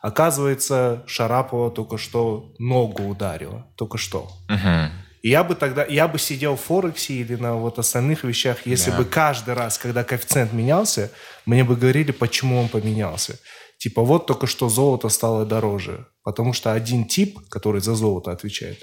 [0.01, 3.67] оказывается, Шарапова только что ногу ударила.
[3.77, 4.31] Только что.
[4.49, 4.91] Мгм.
[5.27, 8.99] Я бы тогда, я бы сидел в Форексе или на вот остальных вещах, если Да.
[8.99, 11.11] бы каждый раз, когда коэффициент менялся,
[11.47, 13.39] мне бы говорили, почему он поменялся.
[13.79, 16.07] Типа, вот только что золото стало дороже.
[16.25, 18.83] Потому что один тип, который за золото отвечает,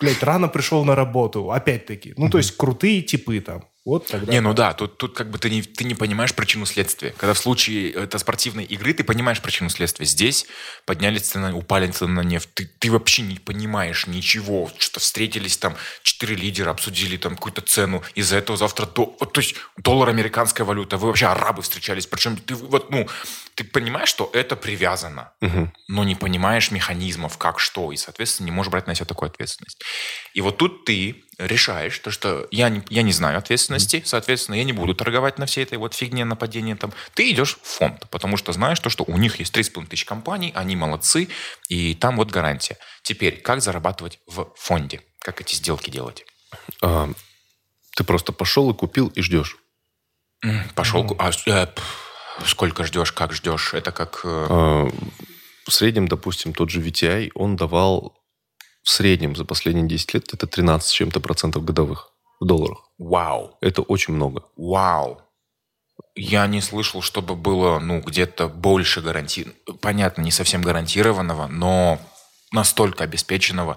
[0.00, 2.14] блядь, рано пришел на работу, опять-таки.
[2.16, 3.64] Ну, то есть, крутые типы там.
[3.84, 4.30] Вот тогда.
[4.30, 7.14] Не, ну да, тут, тут как бы ты не, ты не понимаешь причину следствия.
[7.16, 10.04] Когда в случае это спортивной игры, ты понимаешь причину следствия.
[10.04, 10.46] Здесь
[10.84, 12.50] поднялись цены, упали цены на нефть.
[12.54, 14.70] Ты, ты вообще не понимаешь ничего.
[14.78, 18.02] Что встретились там четыре лидера, обсудили там какую-то цену.
[18.14, 18.86] Из-за этого завтра...
[18.86, 19.16] До...
[19.18, 20.98] Вот, то есть доллар американская валюта.
[20.98, 22.06] Вы вообще арабы встречались.
[22.06, 23.08] Причем ты вот, ну,
[23.54, 25.32] ты понимаешь, что это привязано.
[25.40, 25.72] Мгм.
[25.88, 29.82] но не понимаешь механизмов, как что, и, соответственно, не можешь брать на себя такую ответственность.
[30.34, 34.64] И вот тут ты решаешь, то, что я не, я не знаю ответственности, соответственно, я
[34.64, 36.92] не буду торговать на всей этой вот фигне нападения там.
[37.14, 40.52] Ты идешь в фонд, потому что знаешь то, что у них есть 3,5 тысяч компаний,
[40.54, 41.28] они молодцы,
[41.68, 42.76] и там вот гарантия.
[43.02, 45.00] Теперь, как зарабатывать в фонде?
[45.20, 46.24] Как эти сделки делать?
[46.82, 47.08] А,
[47.96, 49.56] Ты просто пошел и купил и ждешь.
[50.74, 51.66] Пошел, а, э,
[52.46, 53.74] сколько ждешь, как ждешь?
[53.74, 54.20] Это как...
[54.24, 54.88] э, А,
[55.66, 58.17] В среднем, допустим, тот же VTI, он давал
[58.88, 62.88] в среднем за последние 10 лет это 13 с чем-то процентов годовых в долларах.
[62.96, 63.58] Вау!
[63.60, 64.44] Это очень много.
[64.56, 65.20] Вау.
[66.14, 69.48] Я не слышал, чтобы было, ну, где-то больше гарантии.
[69.82, 72.00] Понятно, не совсем гарантированного, но
[72.50, 73.76] настолько обеспеченного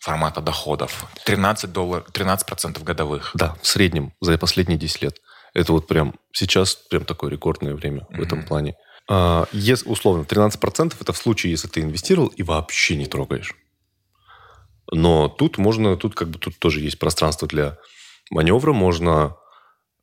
[0.00, 1.04] формата доходов.
[1.26, 3.32] 13 долларов, 13 процентов годовых.
[3.34, 5.20] Да, в среднем за последние 10 лет.
[5.52, 8.76] Это вот прям сейчас прям такое рекордное время в этом плане.
[9.10, 13.54] А, если, условно, 13% это в случае, если ты инвестировал и вообще не трогаешь.
[14.92, 17.78] Но тут можно, тут как бы тут тоже есть пространство для
[18.30, 18.72] маневра.
[18.72, 19.36] Можно,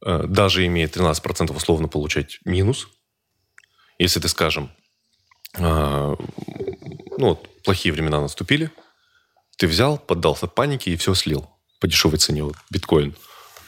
[0.06, 2.90] э, даже имея 13% условно получать минус.
[4.00, 4.72] Если ты, скажем,
[5.56, 6.16] а,
[7.18, 8.72] ну, вот, плохие времена наступили,
[9.58, 11.48] ты взял, поддался панике и все слил
[11.80, 12.44] по дешевой цене.
[12.44, 13.16] Вот биткоин,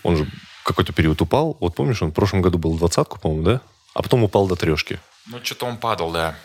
[0.04, 0.28] он же
[0.64, 1.58] какой-то период упал.
[1.60, 3.62] Вот помнишь, он в прошлом году был двадцатку, по-моему, да?
[3.94, 5.00] А потом упал до трешки.
[5.28, 6.36] Ну, что-то он падал, да.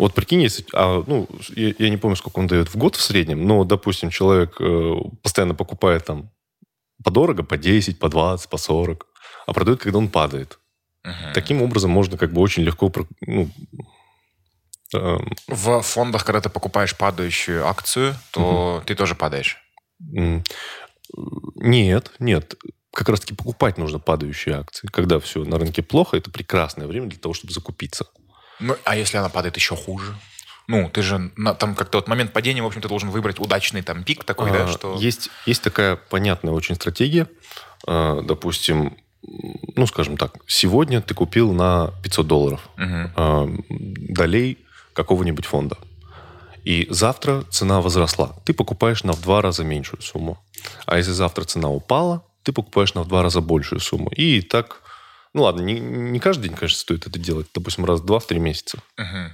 [0.00, 3.02] Вот прикинь, если, а, ну, я, я не помню, сколько он дает в год в
[3.02, 6.30] среднем, но, допустим, человек э, постоянно покупает там
[7.04, 9.06] подорого, по 10, по 20, по 40,
[9.46, 10.58] а продает, когда он падает.
[11.04, 11.34] Мгм.
[11.34, 12.90] Таким образом можно как бы очень легко
[13.26, 13.50] ну,
[14.94, 19.58] эм, В фондах, когда ты покупаешь падающую акцию, то ты тоже падаешь.
[21.56, 22.54] нет, нет.
[22.90, 24.88] Как раз-таки покупать нужно падающие акции.
[24.90, 28.06] Когда все на рынке плохо, это прекрасное время для того, чтобы закупиться.
[28.60, 30.14] Ну, а если она падает еще хуже?
[30.68, 33.82] Ну, ты же на- там как-то вот момент падения, в общем, ты должен выбрать удачный
[33.82, 34.94] там пик такой, да, А, что...
[34.96, 37.26] Есть, есть такая понятная очень стратегия.
[37.86, 43.12] А, Допустим, ну, скажем так, сегодня ты купил на 500 долларов Мгм.
[43.16, 44.58] а, долей
[44.94, 45.76] какого-нибудь фонда.
[46.64, 48.36] И завтра цена возросла.
[48.44, 50.38] Ты покупаешь на в два раза меньшую сумму.
[50.86, 54.10] А если завтра цена упала, ты покупаешь на в два раза большую сумму.
[54.10, 54.82] И так,
[55.34, 57.48] ну ладно, не, не каждый день, конечно, стоит это делать.
[57.54, 58.78] Допустим, раз в два, в три месяца.
[58.96, 59.32] Мгм.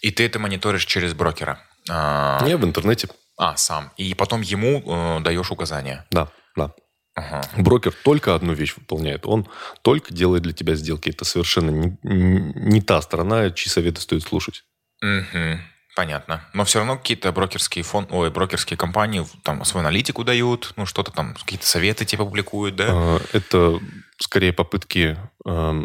[0.00, 1.60] И ты это мониторишь через брокера.
[1.88, 3.92] А, Я в интернете, а, сам.
[3.96, 6.06] И потом ему э, даешь указания.
[6.10, 6.72] да, да.
[7.14, 7.42] Ага.
[7.58, 9.26] Брокер только одну вещь выполняет.
[9.26, 9.46] Он
[9.82, 11.10] только делает для тебя сделки.
[11.10, 14.64] Это совершенно не, не та сторона, чьи советы стоит слушать.
[15.02, 15.60] Мгм.
[15.94, 16.42] Понятно.
[16.54, 21.10] Но все равно какие-то брокерские фон, ой, брокерские компании там свою аналитику дают, ну что-то
[21.10, 22.86] там, какие-то советы типа публикуют, да?
[22.88, 23.78] А, это
[24.18, 25.84] скорее попытки э,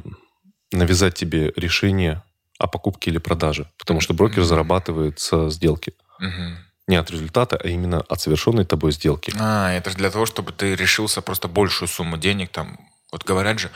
[0.71, 2.23] навязать тебе решение
[2.57, 3.69] о покупке или продаже.
[3.77, 4.45] Потому что брокер mm-hmm.
[4.45, 5.93] зарабатывает со сделки.
[6.21, 6.55] Mm-hmm.
[6.87, 9.33] Не от результата, а именно от совершенной тобой сделки.
[9.37, 12.79] А, это же для того, чтобы ты решился просто большую сумму денег там
[13.11, 13.71] вот говорят же,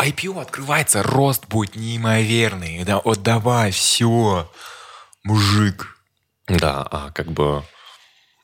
[0.00, 2.84] IPO открывается, рост будет неимоверный.
[2.84, 4.48] Да, вот давай, все,
[5.26, 5.98] мужик.
[6.48, 7.62] Да, а как бы...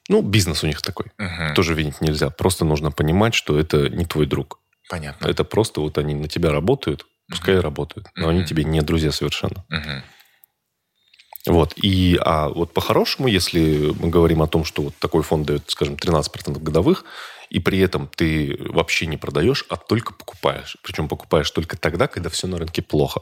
[0.09, 1.07] Ну, бизнес у них такой.
[1.19, 1.55] Угу.
[1.55, 2.31] Тоже винить нельзя.
[2.31, 4.59] Просто нужно понимать, что это не твой друг.
[4.91, 5.27] Понятно.
[5.27, 7.63] Это просто вот они на тебя работают, пускай угу.
[7.63, 8.31] работают, но угу.
[8.31, 9.65] они тебе не друзья совершенно.
[9.71, 11.55] Угу.
[11.55, 11.75] Вот.
[11.77, 15.95] И, а вот по-хорошему, если мы говорим о том, что вот такой фонд дает, скажем,
[15.95, 17.05] 13% годовых,
[17.49, 20.77] и при этом ты вообще не продаешь, а только покупаешь.
[20.83, 23.21] Причем покупаешь только тогда, когда все на рынке плохо.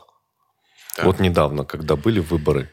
[0.96, 1.07] Так.
[1.07, 2.70] Вот недавно, когда были выборы,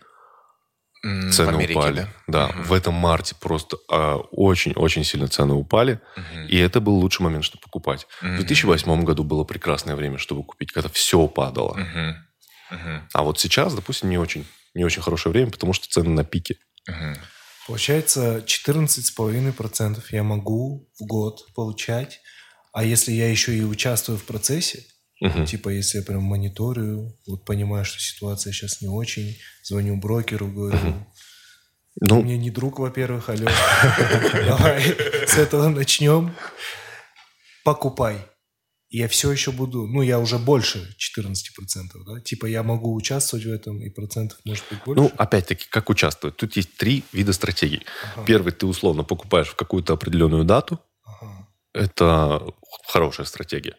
[1.02, 2.08] цены Америке, упали.
[2.28, 2.64] Да, угу.
[2.64, 6.48] в этом марте просто а, очень-очень сильно цены упали, угу.
[6.48, 8.08] и это был лучший момент, чтобы покупать.
[8.22, 8.32] Угу.
[8.32, 11.72] В 2008 году было прекрасное время, чтобы купить, когда все падало.
[11.72, 12.78] Угу.
[12.80, 13.02] Угу.
[13.14, 16.58] А вот сейчас, допустим, не очень, не очень хорошее время, потому что цены на пике.
[16.88, 17.20] Угу.
[17.68, 22.22] Получается, 14,5% я могу в год получать.
[22.74, 24.86] А если я еще и участвую в процессе,
[25.22, 25.46] угу.
[25.46, 30.78] типа если я прям мониторю, вот понимаю, что ситуация сейчас не очень, звоню брокеру, говорю,
[30.78, 31.08] угу.
[32.02, 33.46] ну, мне не друг, во-первых, алло,
[34.34, 34.84] давай
[35.28, 36.36] с этого начнем.
[37.64, 38.26] Покупай
[38.90, 41.34] я все еще буду, ну, я уже больше 14%,
[42.06, 42.22] да?
[42.22, 45.02] Типа я могу участвовать в этом, и процентов может быть больше?
[45.02, 46.38] Ну, опять-таки, как участвовать?
[46.38, 47.86] Тут есть три вида стратегий.
[48.16, 48.26] Ага.
[48.26, 50.80] Первый, ты условно покупаешь в какую-то определенную дату.
[51.04, 51.48] Ага.
[51.74, 52.42] Это
[52.88, 53.76] хорошая стратегия.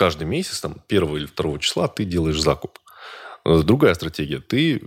[0.00, 2.78] Каждый месяц, там, первого или второго числа ты делаешь закуп.
[3.44, 4.40] Другая стратегия.
[4.40, 4.80] Ты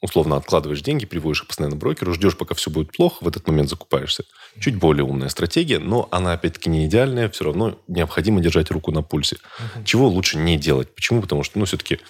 [0.00, 3.68] условно откладываешь деньги, приводишь их постоянно брокеру, ждешь, пока все будет плохо, в этот момент
[3.68, 4.24] закупаешься.
[4.58, 9.02] Чуть более умная стратегия, но она, опять-таки, не идеальная, все равно необходимо держать руку на
[9.02, 9.36] пульсе.
[9.36, 9.84] Uh-huh.
[9.84, 10.94] Чего лучше не делать?
[10.94, 11.20] Почему?
[11.20, 12.00] Потому что, ну, все-таки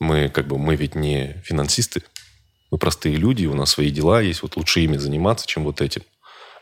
[0.00, 2.02] мы, как бы, мы ведь не финансисты,
[2.70, 6.04] мы простые люди, у нас свои дела есть, вот лучше ими заниматься, чем вот этим.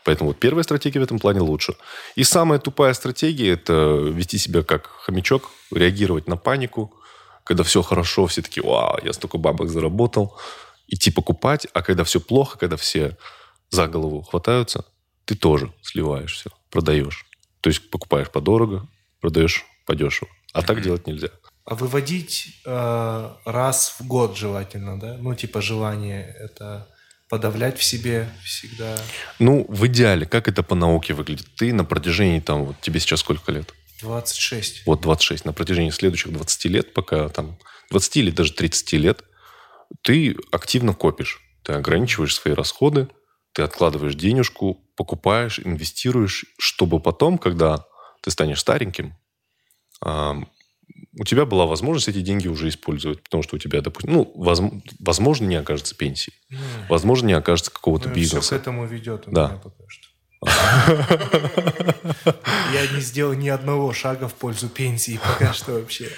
[0.09, 1.75] Поэтому вот первая стратегия в этом плане лучше.
[2.15, 3.73] И самая тупая стратегия– это
[4.11, 6.91] вести себя как хомячок, реагировать на панику,
[7.43, 10.35] когда все хорошо, все такие, вау, я столько бабок заработал,
[10.87, 13.19] идти покупать, а когда все плохо, когда все
[13.69, 14.83] за голову хватаются,
[15.25, 17.27] ты тоже сливаешь все, продаешь.
[17.61, 18.87] То есть покупаешь подорого,
[19.21, 20.31] продаешь подешево.
[20.53, 21.29] А так делать нельзя.
[21.65, 25.17] А выводить э, раз в год желательно, да?
[25.19, 26.87] Ну, типа желание это
[27.29, 28.97] подавлять в себе всегда.
[29.37, 31.47] Ну, в идеале, как это по науке выглядит?
[31.55, 33.73] Ты на протяжении, там, вот тебе сейчас сколько лет?
[34.01, 34.85] 26.
[34.85, 35.45] Вот 26.
[35.45, 37.59] На протяжении следующих 20 лет, пока там
[37.91, 39.23] 20 или даже 30 лет,
[40.01, 41.41] ты активно копишь.
[41.63, 43.09] Ты ограничиваешь свои расходы,
[43.53, 47.85] ты откладываешь денежку, покупаешь, инвестируешь, чтобы потом, когда
[48.21, 49.15] ты станешь стареньким,
[51.19, 54.31] у тебя была возможность эти деньги уже использовать, потому что у тебя, допустим, ну,
[54.99, 56.57] возможно, не окажется пенсии, mm.
[56.87, 58.41] возможно, не окажется какого-то ну, бизнеса.
[58.41, 59.47] Все к этому ведет да.
[59.47, 60.07] меня пока что.
[62.73, 66.09] Я не сделал ни одного шага в пользу пенсии пока что вообще.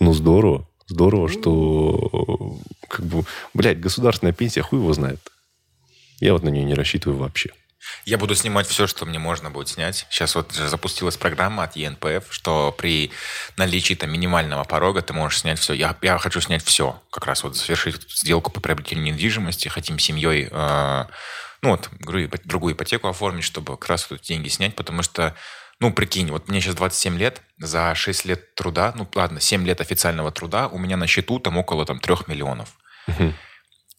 [0.00, 0.66] Ну, здорово.
[0.86, 5.20] Здорово, что как бы, блядь, государственная пенсия, хуй его знает.
[6.20, 7.50] Я вот на нее не рассчитываю вообще.
[8.04, 10.06] Я буду снимать все, что мне можно будет снять.
[10.10, 13.10] Сейчас вот запустилась программа от ЕНПФ, что при
[13.56, 15.72] наличии там минимального порога ты можешь снять все.
[15.72, 17.02] Я, я хочу снять все.
[17.10, 19.68] Как раз вот совершить сделку по приобретению недвижимости.
[19.68, 21.04] Хотим семьей э,
[21.62, 21.90] ну вот,
[22.44, 25.34] другую ипотеку оформить, чтобы как раз тут деньги снять, потому что,
[25.80, 29.80] ну, прикинь, вот мне сейчас 27 лет, за 6 лет труда, ну, ладно, 7 лет
[29.80, 32.76] официального труда, у меня на счету там около там 3 миллионов.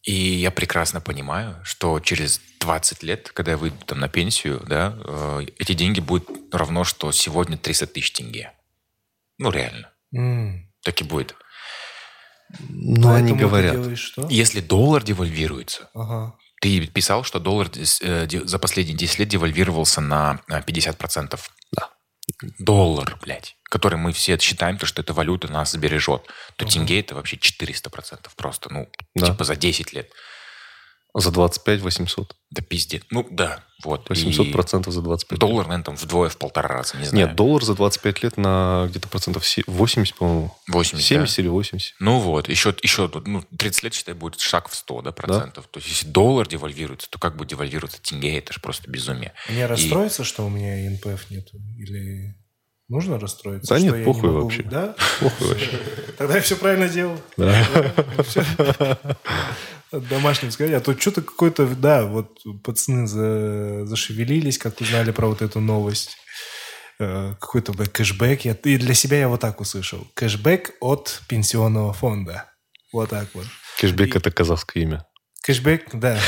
[0.02, 4.96] И я прекрасно понимаю, что через 20 лет, когда я выйду там на пенсию, да,
[5.04, 8.52] э, эти деньги будут равно, что сегодня 300 тысяч тенге.
[9.38, 9.90] Ну, реально.
[10.14, 10.60] Mm.
[10.82, 11.34] Так и будет.
[12.60, 14.26] Но они говорят, что?
[14.30, 16.38] если доллар девальвируется, ага.
[16.60, 21.38] Ты писал, что доллар э, за последние 10 лет девальвировался на 50%.
[21.72, 21.90] Да.
[22.58, 26.22] Доллар, блядь, который мы все считаем, то, что эта валюта нас сбережет.
[26.56, 26.72] То угу.
[26.72, 29.26] тенге это вообще 400% просто, ну, да.
[29.26, 30.12] типа за 10 лет.
[31.14, 32.36] За 25 800.
[32.50, 33.02] Да пиздец.
[33.10, 34.08] Ну, да, вот.
[34.08, 37.26] 800 и процентов за 25 Доллар, наверное, там вдвое, в полтора раза, не знаю.
[37.26, 40.54] Нет, доллар за 25 лет на где-то процентов 80, по-моему.
[40.68, 41.42] 80, 70 да.
[41.42, 41.94] или 80.
[42.00, 45.64] Ну вот, еще, еще ну, 30 лет, считай, будет шаг в 100 да, процентов.
[45.64, 45.70] Да?
[45.72, 48.38] То есть, если доллар девальвируется, то как будет девальвироваться тенге?
[48.38, 49.32] Это же просто безумие.
[49.48, 49.66] Мне и...
[49.66, 51.58] расстроится, что у меня НПФ нету?
[51.78, 52.36] Или...
[52.88, 53.74] Нужно расстроиться?
[53.74, 54.62] Да нет, я не похуй могу- вообще.
[54.62, 54.94] Да?
[55.20, 55.78] Похуй вообще.
[56.18, 57.18] Тогда я все правильно делал.
[57.36, 57.66] Да.
[59.92, 60.72] Домашним сказать.
[60.74, 66.16] А то что-то какой-то, да, вот пацаны за- зашевелились, как узнали про вот эту новость.
[67.00, 68.44] Э, Какой-то кэшбэк.
[68.44, 70.06] Я, и для себя я вот так услышал.
[70.14, 72.50] Кэшбэк от пенсионного фонда.
[72.92, 73.46] Вот так вот.
[73.78, 75.04] Кэшбэк– это казахское имя.
[75.42, 76.18] Кэшбэк, да.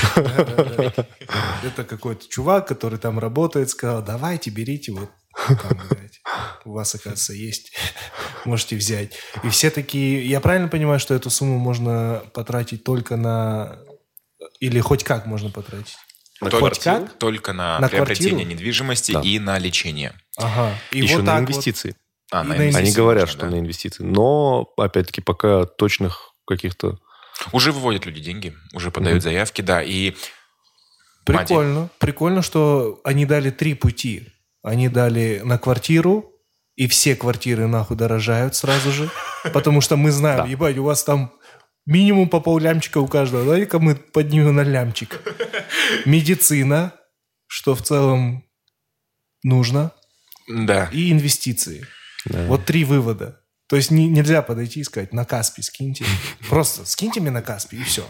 [1.65, 6.21] Это какой-то чувак, который там работает, сказал, давайте, берите, вот там, блядь,
[6.65, 7.73] у вас, оказывается, есть,
[8.45, 9.13] можете взять.
[9.45, 13.79] И все такие, я правильно понимаю, что эту сумму можно потратить только на...
[14.61, 15.97] Или хоть как можно потратить?
[16.41, 17.13] Только- Хоть как?
[17.19, 18.51] Только на, На приобретение квартиру?
[18.51, 19.21] недвижимости Да.
[19.21, 20.15] и на лечение.
[20.39, 20.75] Ага.
[20.91, 21.51] И Еще вот на так вот.
[21.51, 21.97] инвестиции.
[22.33, 23.51] А, И на на инвестиции Они говорят, можно, что да.
[23.57, 24.03] на инвестиции.
[24.03, 26.99] Но, опять-таки, пока точных каких-то...
[27.53, 29.83] Уже выводят люди деньги, уже подают заявки, да.
[29.83, 30.15] И
[31.25, 31.91] Прикольно.
[31.99, 34.29] Прикольно, что они дали три пути.
[34.63, 36.33] Они дали на квартиру,
[36.77, 39.11] и все квартиры нахуй дорожают сразу же.
[39.53, 40.47] Потому что мы знаем, Да.
[40.47, 41.33] ебать, у вас там
[41.87, 43.45] минимум по поллямчика у каждого.
[43.45, 45.21] Давай-ка мы поднимем на лямчик.
[46.07, 46.93] Медицина,
[47.47, 48.45] что в целом
[49.43, 49.93] нужно,
[50.49, 50.89] да.
[50.93, 51.87] и инвестиции.
[52.25, 52.47] да.
[52.47, 53.41] Вот три вывода.
[53.69, 56.05] То есть не- нельзя подойти и сказать, на Каспи скиньте.
[56.49, 58.05] Просто скиньте мне на Каспи, и все.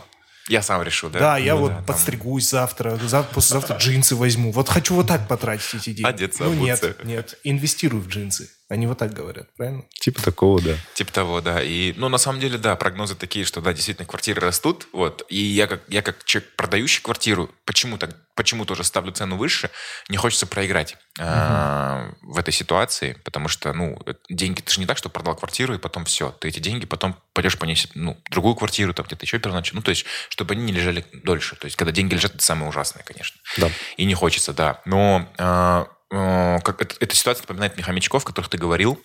[0.51, 1.19] Я сам решу, да?
[1.19, 1.85] Да, я Ну вот да, там.
[1.87, 4.51] подстригусь завтра, зав- послезавтра джинсы возьму.
[4.53, 6.09] Вот хочу вот так потратить эти деньги.
[6.09, 6.87] Одеться, ну обуться.
[6.89, 8.51] нет, нет, инвестирую в джинсы.
[8.71, 9.85] Они вот так говорят, правильно?
[9.99, 10.77] Типа такого, да.
[10.95, 11.61] Типа того, да.
[11.61, 14.87] И, ну, на самом деле, да, прогнозы такие, что, да, действительно, квартиры растут.
[14.93, 15.27] Вот.
[15.29, 19.71] И я как, я как человек, продающий квартиру, почему, так, почему тоже ставлю цену выше,
[20.09, 24.87] не хочется проиграть а, в этой ситуации, потому что, ну, э, деньги, ты же не
[24.87, 26.31] так, что продал квартиру, и потом все.
[26.31, 29.81] Ты эти деньги потом пойдешь понесешь, ну, другую квартиру, там где-то еще первоначально.
[29.81, 31.57] Ну, то есть, чтобы они не лежали дольше.
[31.57, 33.37] То есть, когда деньги лежат, это самое ужасное, конечно.
[33.59, 33.69] Да.
[33.97, 34.81] И не хочется, да.
[34.85, 39.01] Но а, как, это- эта ситуация напоминает мне хомячков, о которых ты говорил,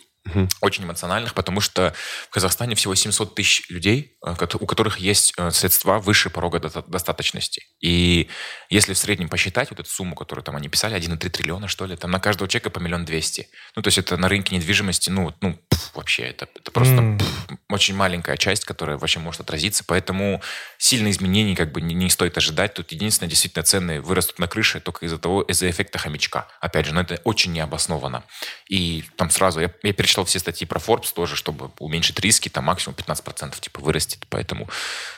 [0.62, 1.94] очень эмоциональных, потому что
[2.30, 6.84] в Казахстане всего 700 тысяч людей, э, у которых есть э, средства выше порога до-
[6.88, 7.64] достаточности.
[7.80, 8.28] И
[8.70, 11.96] если в среднем посчитать вот эту сумму, которую там они писали, 1,3 триллиона, что ли,
[11.96, 13.48] там на каждого человека по миллион двести.
[13.76, 17.18] Ну, то есть это на рынке недвижимости, ну, ну пф, вообще, это, это просто М.
[17.20, 17.28] пф,
[17.70, 20.42] очень маленькая часть, которая вообще может отразиться, поэтому
[20.78, 22.74] сильных изменений как бы не, не стоит ожидать.
[22.74, 26.48] Тут единственное, действительно, цены вырастут на крыше только из-за того, из-за эффекта хомячка.
[26.62, 28.24] Опять же, но это очень необоснованно.
[28.68, 32.66] И там сразу, я, я перечитал все статьи про Forbes тоже, чтобы уменьшить риски, там
[32.66, 34.26] максимум 15% типа вырастет.
[34.30, 34.70] Поэтому,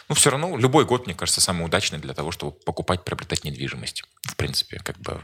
[0.10, 4.04] ну, все равно любой год, мне кажется, самый удачный для того, чтобы покупать, приобретать недвижимость.
[4.24, 5.22] В принципе, как бы...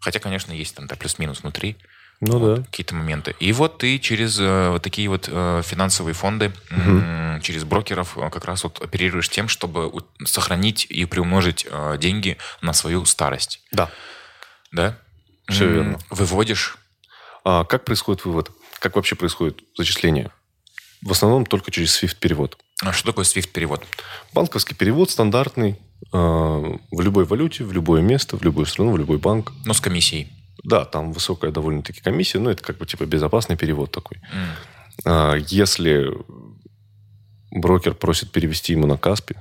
[0.00, 1.76] Хотя, конечно, есть там да, плюс-минус внутри.
[2.20, 2.62] Ну Вот, да.
[2.64, 3.34] Какие-то моменты.
[3.40, 8.30] И вот ты через э, вот такие вот э, финансовые фонды, м, через брокеров э,
[8.30, 13.60] как раз вот оперируешь тем, чтобы у- сохранить и приумножить э, деньги на свою старость.
[13.72, 13.90] Да.
[14.72, 14.96] Да?
[15.48, 15.98] Всё М, верно.
[16.10, 16.76] Выводишь.
[17.44, 18.50] А как происходит вывод?
[18.78, 20.30] Как вообще происходит зачисление?
[21.02, 22.58] В основном только через SWIFT-перевод.
[22.82, 23.84] А что такое SWIFT-перевод?
[24.32, 25.78] Банковский перевод стандартный
[26.12, 29.52] э, в любой валюте, в любое место, в любую страну, в любой банк.
[29.64, 30.28] Ну, с комиссией.
[30.62, 34.18] Да, там высокая довольно-таки комиссия, но это как бы типа безопасный перевод такой.
[34.32, 34.48] М.
[35.04, 36.08] А, Если
[37.50, 39.34] брокер просит перевести ему на Каспи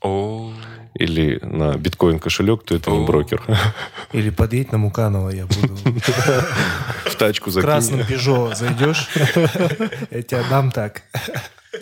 [0.00, 0.47] О,
[0.94, 3.42] или на биткоин кошелек, то это не брокер.
[4.12, 5.76] Или подъедь на Муканова, я буду...
[7.04, 7.68] В тачку закинь.
[7.68, 9.08] красном Пежо зайдешь,
[10.10, 11.02] я тебя дам так.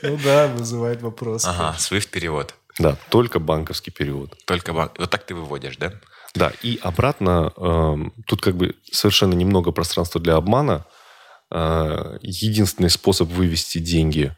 [0.02, 1.44] Ну да, вызывает вопрос.
[1.44, 2.54] ага, SWIFT-перевод.
[2.78, 4.36] Да, только банковский перевод.
[4.44, 5.92] Только бан- вот так ты выводишь, да?
[6.34, 10.84] Да, и обратно, эм, тут как бы совершенно немного пространства для обмана.
[11.50, 14.36] Э, единственный способ вывести деньги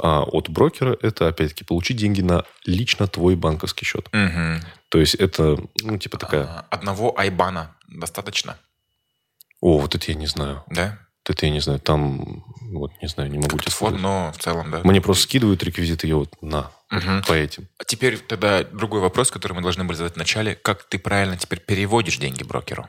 [0.00, 4.08] а, от брокера– это, опять-таки, получить деньги на лично твой банковский счет.
[4.12, 4.60] Мгм.
[4.88, 6.44] То есть это, ну, типа такая...
[6.44, 8.56] А, Одного айбана достаточно,
[9.60, 10.64] О, вот это я не знаю.
[10.68, 10.98] да?
[11.24, 11.78] Это я не знаю.
[11.78, 14.00] Там, вот, не знаю, не могу тебе сказать.
[14.00, 14.80] но в целом, да.
[14.82, 17.22] Мне просто скидывают реквизиты, я вот на, Мгм.
[17.22, 17.68] по этим.
[17.78, 20.56] А теперь тогда другой вопрос, который мы должны были задать в начале.
[20.56, 22.88] Как ты правильно теперь переводишь деньги брокеру?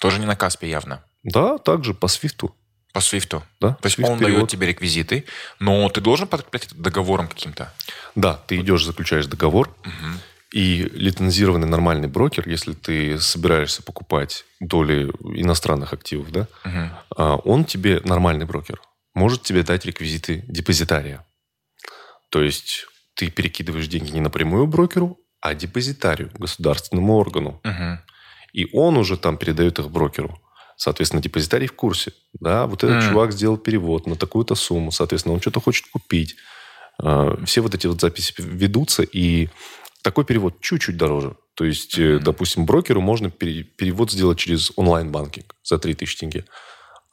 [0.00, 1.02] Тоже не на Каспе явно.
[1.24, 2.54] Да, также по свифту.
[2.92, 3.42] По Свифту.
[3.60, 4.50] Да, То есть SWIFT он дает перевод.
[4.50, 5.24] тебе реквизиты,
[5.60, 7.72] но ты должен подкреплять это договором каким-то.
[8.14, 10.18] Да, ты идешь, заключаешь договор, Мгм.
[10.52, 16.48] и лицензированный нормальный брокер, если ты собираешься покупать доли иностранных активов, да,
[17.16, 18.80] а, он тебе, нормальный брокер,
[19.14, 21.26] может тебе дать реквизиты депозитария.
[22.30, 27.60] То есть ты перекидываешь деньги не напрямую брокеру, а депозитарию, государственному органу.
[27.62, 28.00] Мгм.
[28.54, 30.40] И он уже там передает их брокеру.
[30.76, 32.12] Соответственно, депозитарий в курсе.
[32.40, 33.08] Да, вот этот Мгм.
[33.08, 34.92] чувак сделал перевод на такую-то сумму.
[34.92, 36.36] Соответственно, он что-то хочет купить.
[37.02, 39.48] А, Все вот эти вот записи ведутся, и
[40.02, 41.34] такой перевод чуть-чуть дороже.
[41.54, 46.44] То есть, э, допустим, брокеру можно пере- перевод сделать через онлайн-банкинг за 3000 тенге.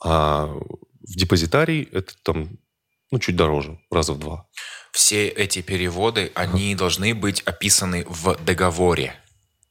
[0.03, 2.57] А в депозитарий это там,
[3.11, 4.45] ну, чуть дороже, раза в два.
[4.91, 9.15] Все эти переводы, они должны быть описаны в договоре.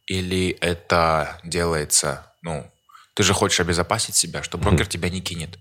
[0.06, 2.71] Или это делается, ну,
[3.14, 5.58] ты же хочешь обезопасить себя, что брокер тебя не кинет.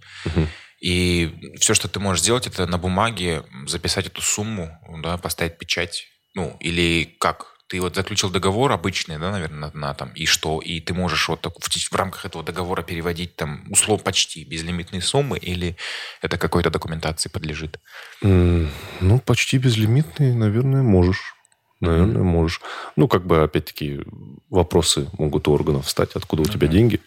[0.80, 4.72] И все, что ты можешь сделать, это на бумаге записать эту сумму,
[5.04, 6.06] да, поставить печать.
[6.34, 7.52] Ну, или как?
[7.68, 10.60] Ты вот заключил договор обычный, да, наверное, на, на там, и что?
[10.60, 15.02] И ты можешь вот так, в, в рамках этого договора переводить там услов почти безлимитные
[15.02, 15.78] суммы, или
[16.22, 17.80] это какой-то документации подлежит?
[18.24, 21.36] М, Ну, почти безлимитный, наверное, можешь.
[21.80, 22.60] Наверное, можешь.
[22.96, 24.02] Ну, как бы, опять-таки,
[24.50, 27.00] вопросы могут у органов встать, откуда у тебя деньги.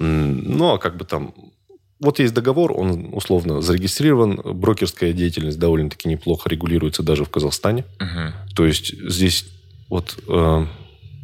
[0.00, 1.34] Ну, а как бы там...
[2.00, 7.84] Вот есть договор, он условно зарегистрирован, брокерская деятельность довольно-таки неплохо регулируется даже в Казахстане.
[7.98, 8.34] Мгм.
[8.54, 9.44] То есть здесь
[9.88, 10.66] вот э,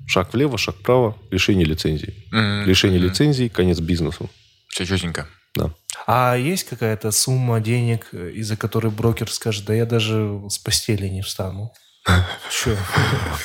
[0.09, 2.14] шаг влево, шаг вправо, лишение лицензии.
[2.33, 2.64] Мгм.
[2.66, 3.09] Лишение Мгм.
[3.09, 4.29] лицензии, конец бизнесу.
[4.68, 5.29] Все четенько.
[5.55, 5.70] Да.
[6.09, 11.07] А есть какая-то сумма денег, э, из-за которой брокер скажет, да я даже с постели
[11.09, 11.70] не встану.
[12.51, 12.77] Че?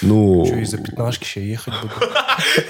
[0.01, 1.93] Ну, Что, из-за пятнашки сейчас ехать буду?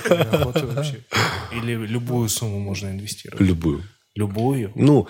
[0.09, 1.03] Вообще.
[1.51, 3.41] Или любую сумму можно инвестировать?
[3.41, 3.83] любую.
[4.15, 4.71] Любую?
[4.75, 5.07] Ну,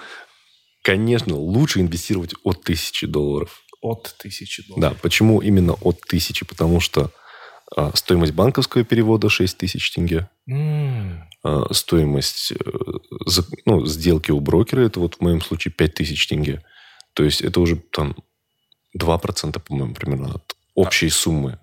[0.83, 3.61] конечно, лучше инвестировать от тысячи долларов.
[3.81, 5.01] От тысячи Да, долларов.
[5.01, 6.45] почему именно от тысячи?
[6.45, 7.11] Потому что
[7.75, 10.27] а, стоимость банковского перевода 6 тысяч тенге.
[10.49, 12.55] М, а, стоимость э,
[13.27, 16.63] за- ну, сделки у брокера, это вот в моем случае 5 тысяч тенге.
[17.13, 18.15] То есть это уже там
[18.97, 21.59] 2%, по-моему, примерно от общей суммы.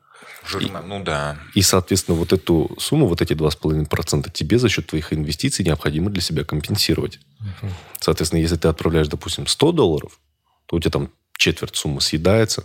[0.47, 0.83] Жирно.
[0.83, 1.39] Ну да.
[1.55, 6.23] И, соответственно, вот эту сумму, вот эти 2,5% тебе за счет твоих инвестиций необходимо для
[6.23, 7.19] себя компенсировать.
[8.01, 10.21] Соответственно, если ты отправляешь, допустим, 100 долларов,
[10.67, 12.65] то у тебя там четверть суммы съедается.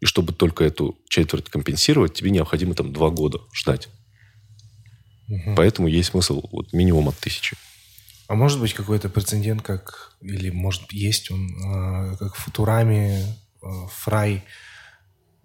[0.00, 3.88] И чтобы только эту четверть компенсировать, тебе необходимо там два года ждать.
[5.28, 5.54] мгм.
[5.54, 7.56] Поэтому есть смысл вот минимум от тысячи.
[8.26, 13.88] А может быть какой-то прецедент, как, или может есть он, а, как в Футураме а,
[13.88, 14.44] Фрай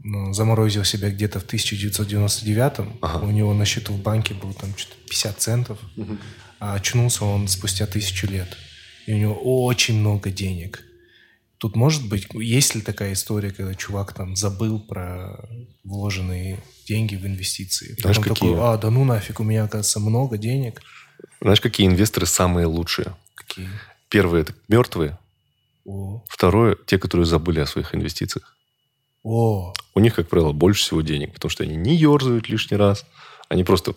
[0.04, 3.26] заморозил себя где-то в 1999 Ага.
[3.26, 5.80] У него на счету в банке было там что-то 50 центов,
[6.60, 8.56] а очнулся он спустя тысячу лет.
[9.08, 10.84] И у него очень много денег.
[11.58, 15.48] Тут может быть, есть ли такая история, когда чувак там забыл про
[15.84, 17.96] вложенные деньги в инвестиции?
[18.00, 18.50] Знаешь, Потом какие?
[18.52, 20.82] такой, а, да ну нафиг, у меня, оказывается, много денег.
[21.42, 23.16] Знаешь, какие инвесторы самые лучшие?
[23.36, 23.70] Какие?
[24.10, 25.18] Первые– это мертвые.
[25.86, 28.56] О, Второе– те, которые забыли о своих инвестициях.
[29.24, 33.06] о, У них, как правило, больше всего денег, потому что они не ерзают лишний раз.
[33.48, 33.96] Они просто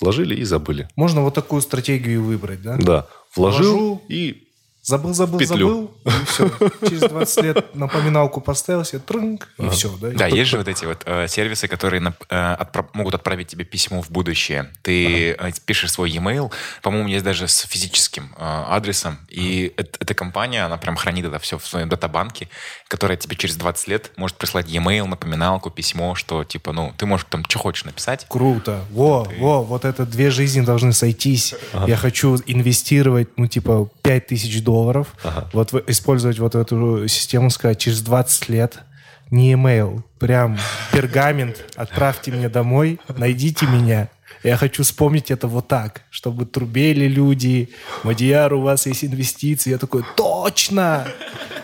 [0.00, 0.88] вложили и забыли.
[0.96, 2.76] Можно вот такую стратегию выбрать, да?
[2.78, 3.06] Да,
[3.36, 4.02] вложил Вложу.
[4.08, 4.48] и
[4.84, 5.68] Забыл, забыл, Петлю.
[5.68, 6.50] забыл, и все.
[6.88, 10.10] Через 20 лет напоминалку поставил себе, трынг, и все, да?
[10.10, 13.64] Да, есть же вот эти вот э, сервисы, которые нап- э, отпра- могут отправить тебе
[13.64, 14.72] письмо в будущее.
[14.82, 16.50] Ты э, пишешь свой e-mail,
[16.82, 21.38] по-моему, есть даже с физическим э, адресом, и эт- эта компания, она прям хранит это
[21.38, 22.48] все в своем датабанке,
[22.88, 27.26] которая тебе через 20 лет может прислать e-mail, напоминалку, письмо, что типа, ну, ты можешь
[27.30, 28.26] там что хочешь написать.
[28.28, 28.84] Круто.
[28.90, 31.54] Во, во, вот это две жизни должны сойтись.
[31.86, 34.71] Я хочу инвестировать, ну, типа, 5000 долларов.
[35.52, 38.78] Вот в- использовать вот эту систему, сказать, через 20 лет
[39.30, 40.58] не email, прям
[40.92, 44.08] пергамент, отправьте мне домой, найдите меня.
[44.42, 47.70] Я хочу вспомнить это вот так, чтобы трубели люди,
[48.02, 49.70] Мадияр, у вас есть инвестиции.
[49.70, 51.06] Я такой, точно!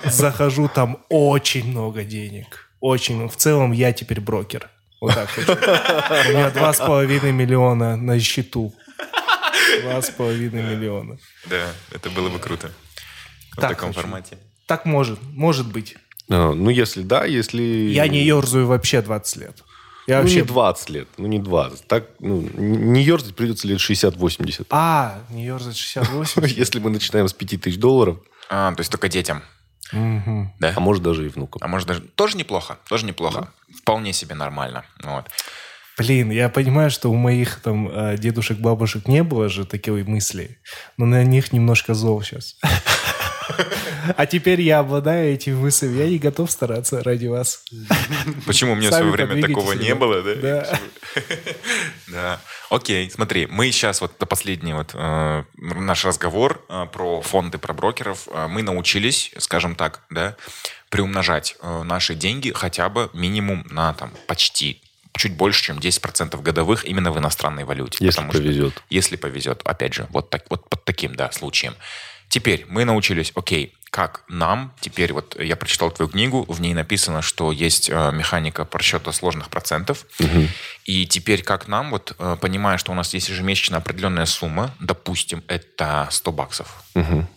[0.05, 2.71] Захожу, там очень много денег.
[2.81, 3.29] Очень.
[3.29, 4.71] В целом я теперь брокер.
[5.01, 5.53] Вот так хочу.
[5.53, 8.73] У меня два с половиной миллиона на счету.
[9.83, 11.19] Два с половиной миллиона.
[11.47, 12.71] Да, это было бы круто.
[13.59, 14.01] В Так таком хочу.
[14.01, 14.39] формате.
[14.67, 15.97] Так может, может быть.
[16.31, 17.63] А, ну, если да, если...
[17.63, 19.65] Я не ерзаю вообще 20 лет.
[20.07, 20.37] Я Ну, вообще...
[20.41, 21.09] не 20 лет.
[21.19, 21.87] Ну, не 20.
[21.87, 24.67] Так, ну, не ерзать придется лет 60-80.
[24.71, 26.47] А, не ерзать 68.
[26.57, 28.19] Если мы начинаем с 5000 долларов,
[28.51, 29.43] А, то есть только детям,
[29.93, 30.53] Мгм.
[30.61, 30.73] да?
[30.77, 31.61] а может даже и внукам.
[31.63, 32.01] А может даже...
[32.01, 33.53] Тоже неплохо, тоже неплохо.
[33.83, 34.85] Вполне себе нормально.
[35.03, 35.27] Вот.
[35.99, 40.59] Блин, я понимаю, что у моих там э, дедушек, бабушек не было же такой мысли,
[40.97, 42.57] но на них немножко зол сейчас.
[44.17, 47.65] А теперь я обладаю этими мыслями, я не готов стараться ради вас.
[48.47, 50.35] Почему у меня в свое время такого не было, да?
[50.35, 50.81] Да.
[52.07, 52.41] Да.
[52.71, 57.73] Окей, смотри, мы сейчас вот на последний вот э, наш разговор э, про фонды, про
[57.75, 60.37] брокеров, э, мы научились, скажем так, да,
[60.91, 64.81] приумножать э, наши деньги хотя бы минимум на там почти
[65.17, 67.99] чуть больше, чем 10% годовых именно в иностранной валюте.
[68.05, 68.83] Если Потому что- повезет.
[68.89, 71.75] если повезет, опять же, вот, так, вот под таким, да, случаем.
[72.29, 77.23] Теперь мы научились, окей, как нам, теперь вот я прочитал твою книгу, в ней написано,
[77.23, 80.05] что есть э, механика просчета сложных процентов,
[80.85, 85.43] и теперь как нам, вот э, понимая, что у нас есть ежемесячно определенная сумма, допустим,
[85.49, 87.29] это 100 баксов, Мгм.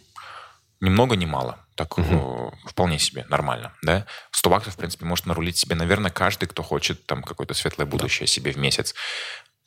[0.82, 1.60] Ни много, ни мало.
[1.76, 2.54] Так угу.
[2.66, 4.06] вполне себе нормально, да?
[4.32, 8.26] 100 баксов, в принципе, может нарулить себе, наверное, каждый, кто хочет там какое-то светлое будущее
[8.26, 8.32] да.
[8.32, 8.96] себе в месяц.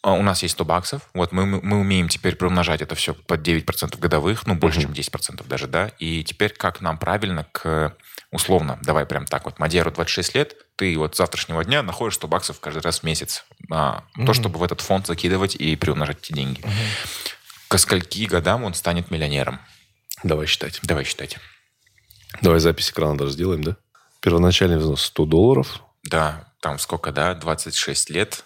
[0.04, 3.40] А у нас есть 100 баксов, вот мы, мы умеем теперь приумножать это все под
[3.40, 4.94] 9% годовых, ну, больше, mm-hmm.
[4.94, 7.96] чем 10% даже, да, и теперь как нам правильно к,
[8.30, 12.28] условно, давай прям так вот, Мадеру 26 лет, ты вот с завтрашнего дня находишь 100
[12.28, 14.26] баксов каждый раз в месяц, а, mm-hmm.
[14.26, 16.60] то, чтобы в этот фонд закидывать и приумножать эти деньги.
[16.60, 17.68] Mm-hmm.
[17.68, 19.58] К скольки годам он станет миллионером?
[20.22, 20.80] Давай считать.
[20.82, 21.38] Давай считать.
[22.42, 23.76] Давай запись экрана даже сделаем, да?
[24.20, 25.80] Первоначальный взнос 100 долларов.
[26.02, 28.44] Да, там сколько, да, 26 лет.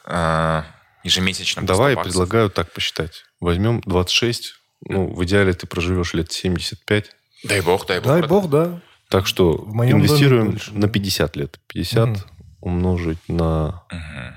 [1.08, 1.66] А, ежемесячно.
[1.66, 3.24] Давай, я предлагаю так посчитать.
[3.40, 4.54] Возьмем 26,
[4.86, 7.10] ну, в идеале ты проживешь лет 75.
[7.44, 8.06] Дай бог, дай бог.
[8.06, 8.80] Дай бог, да.
[9.08, 11.58] Так что в моем инвестируем на 50 лет.
[11.68, 12.18] 50 угу.
[12.60, 14.34] умножить на угу.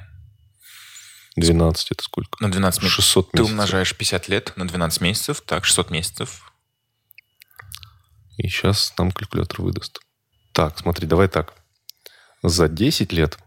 [1.35, 2.41] 12, это сколько?
[2.41, 3.03] На 12 месяцев.
[3.03, 3.47] 600 месяцев.
[3.47, 6.51] Ты умножаешь 50 лет на 12 месяцев, так, 600 месяцев.
[8.37, 9.99] И сейчас нам калькулятор выдаст.
[10.53, 11.53] Так, смотри, давай так.
[12.43, 13.37] За 10 лет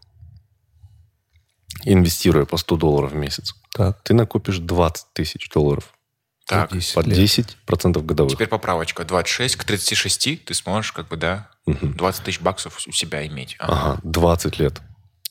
[1.85, 4.03] инвестируя по 100 долларов в месяц, так.
[4.03, 5.91] ты накопишь 20 тысяч долларов.
[6.47, 6.71] Так.
[6.71, 8.33] По 10, по 10 процентов годовых.
[8.33, 9.05] Теперь поправочка.
[9.05, 11.87] 26 к 36 ты сможешь, как бы, да, угу.
[11.87, 13.57] 20 тысяч баксов у себя иметь.
[13.59, 13.93] Ага.
[13.93, 14.81] ага, 20 лет.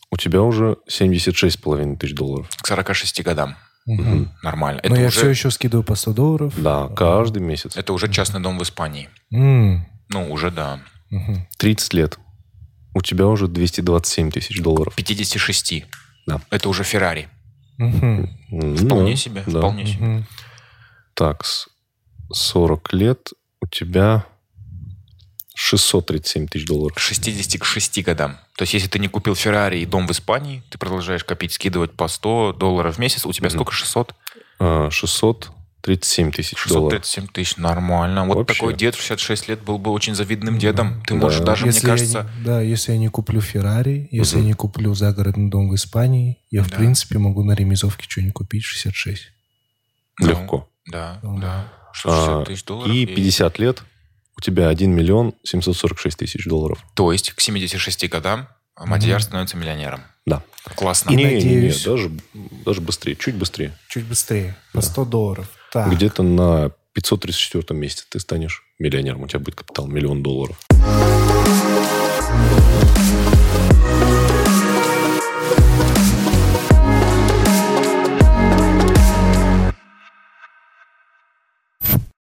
[0.10, 2.50] У тебя уже 76,5 тысяч долларов.
[2.62, 3.56] К 46 годам.
[3.86, 4.28] Угу.
[4.44, 4.82] Нормально.
[4.84, 5.18] Но это я уже...
[5.18, 6.54] все еще скидываю по 100 долларов.
[6.58, 7.76] Да, каждый месяц.
[7.76, 9.10] Это уже частный дом в Испании.
[9.34, 9.80] Mm.
[10.10, 10.80] Ну, уже да.
[11.12, 11.48] Угу.
[11.58, 12.20] 30 лет.
[12.96, 14.96] У тебя уже 227 тысяч долларов.
[14.96, 15.86] 56.
[16.26, 16.42] Да.
[16.50, 17.30] Это уже Феррари.
[17.80, 18.76] Угу.
[18.78, 19.60] Вполне да, себе, да.
[19.60, 19.92] вполне угу.
[19.92, 20.26] себе.
[21.14, 21.44] Так,
[22.32, 23.30] 40 лет
[23.62, 24.26] у тебя
[25.56, 26.96] 637 тысяч долларов.
[26.96, 28.38] К 66 годам.
[28.58, 31.94] То есть, если ты не купил Феррари и дом в Испании, ты продолжаешь копить, скидывать
[31.94, 33.54] по 100 долларов в месяц, у тебя mm-hmm.
[33.54, 34.16] сколько, 600?
[34.90, 35.52] 600
[35.84, 38.26] 37 тысяч 637 тысяч, нормально.
[38.26, 38.54] Вот Вообще.
[38.54, 41.04] такой дед в 66 лет был бы очень завидным дедом.
[41.06, 41.20] Ты да.
[41.20, 42.32] можешь даже, если мне кажется...
[42.40, 44.44] Не, да, если я не куплю Феррари, если угу.
[44.44, 46.78] я не куплю загородный дом в Испании, я, в да.
[46.78, 49.24] принципе, могу на ремизовке что-нибудь купить 66.
[50.20, 50.70] Легко.
[50.86, 51.74] Ну, да, да.
[51.92, 52.96] 60 а, тысяч долларов.
[52.96, 53.62] И 50 и...
[53.62, 53.84] лет
[54.38, 56.82] у тебя 1 миллион 746 тысяч долларов.
[56.94, 59.24] То есть к 76 годам Мадьяр угу.
[59.24, 60.02] становится миллионером.
[60.26, 60.44] Да.
[60.76, 61.12] Классно.
[61.12, 61.86] И не, надеюсь...
[61.86, 62.12] Не, не, даже,
[62.66, 63.78] даже быстрее, чуть быстрее.
[63.90, 64.88] Чуть быстрее, по да.
[64.88, 65.50] 100 долларов.
[65.74, 65.92] Так.
[65.92, 69.24] Где-то на 534 месте ты станешь миллионером.
[69.24, 70.60] У тебя будет капитал миллион долларов.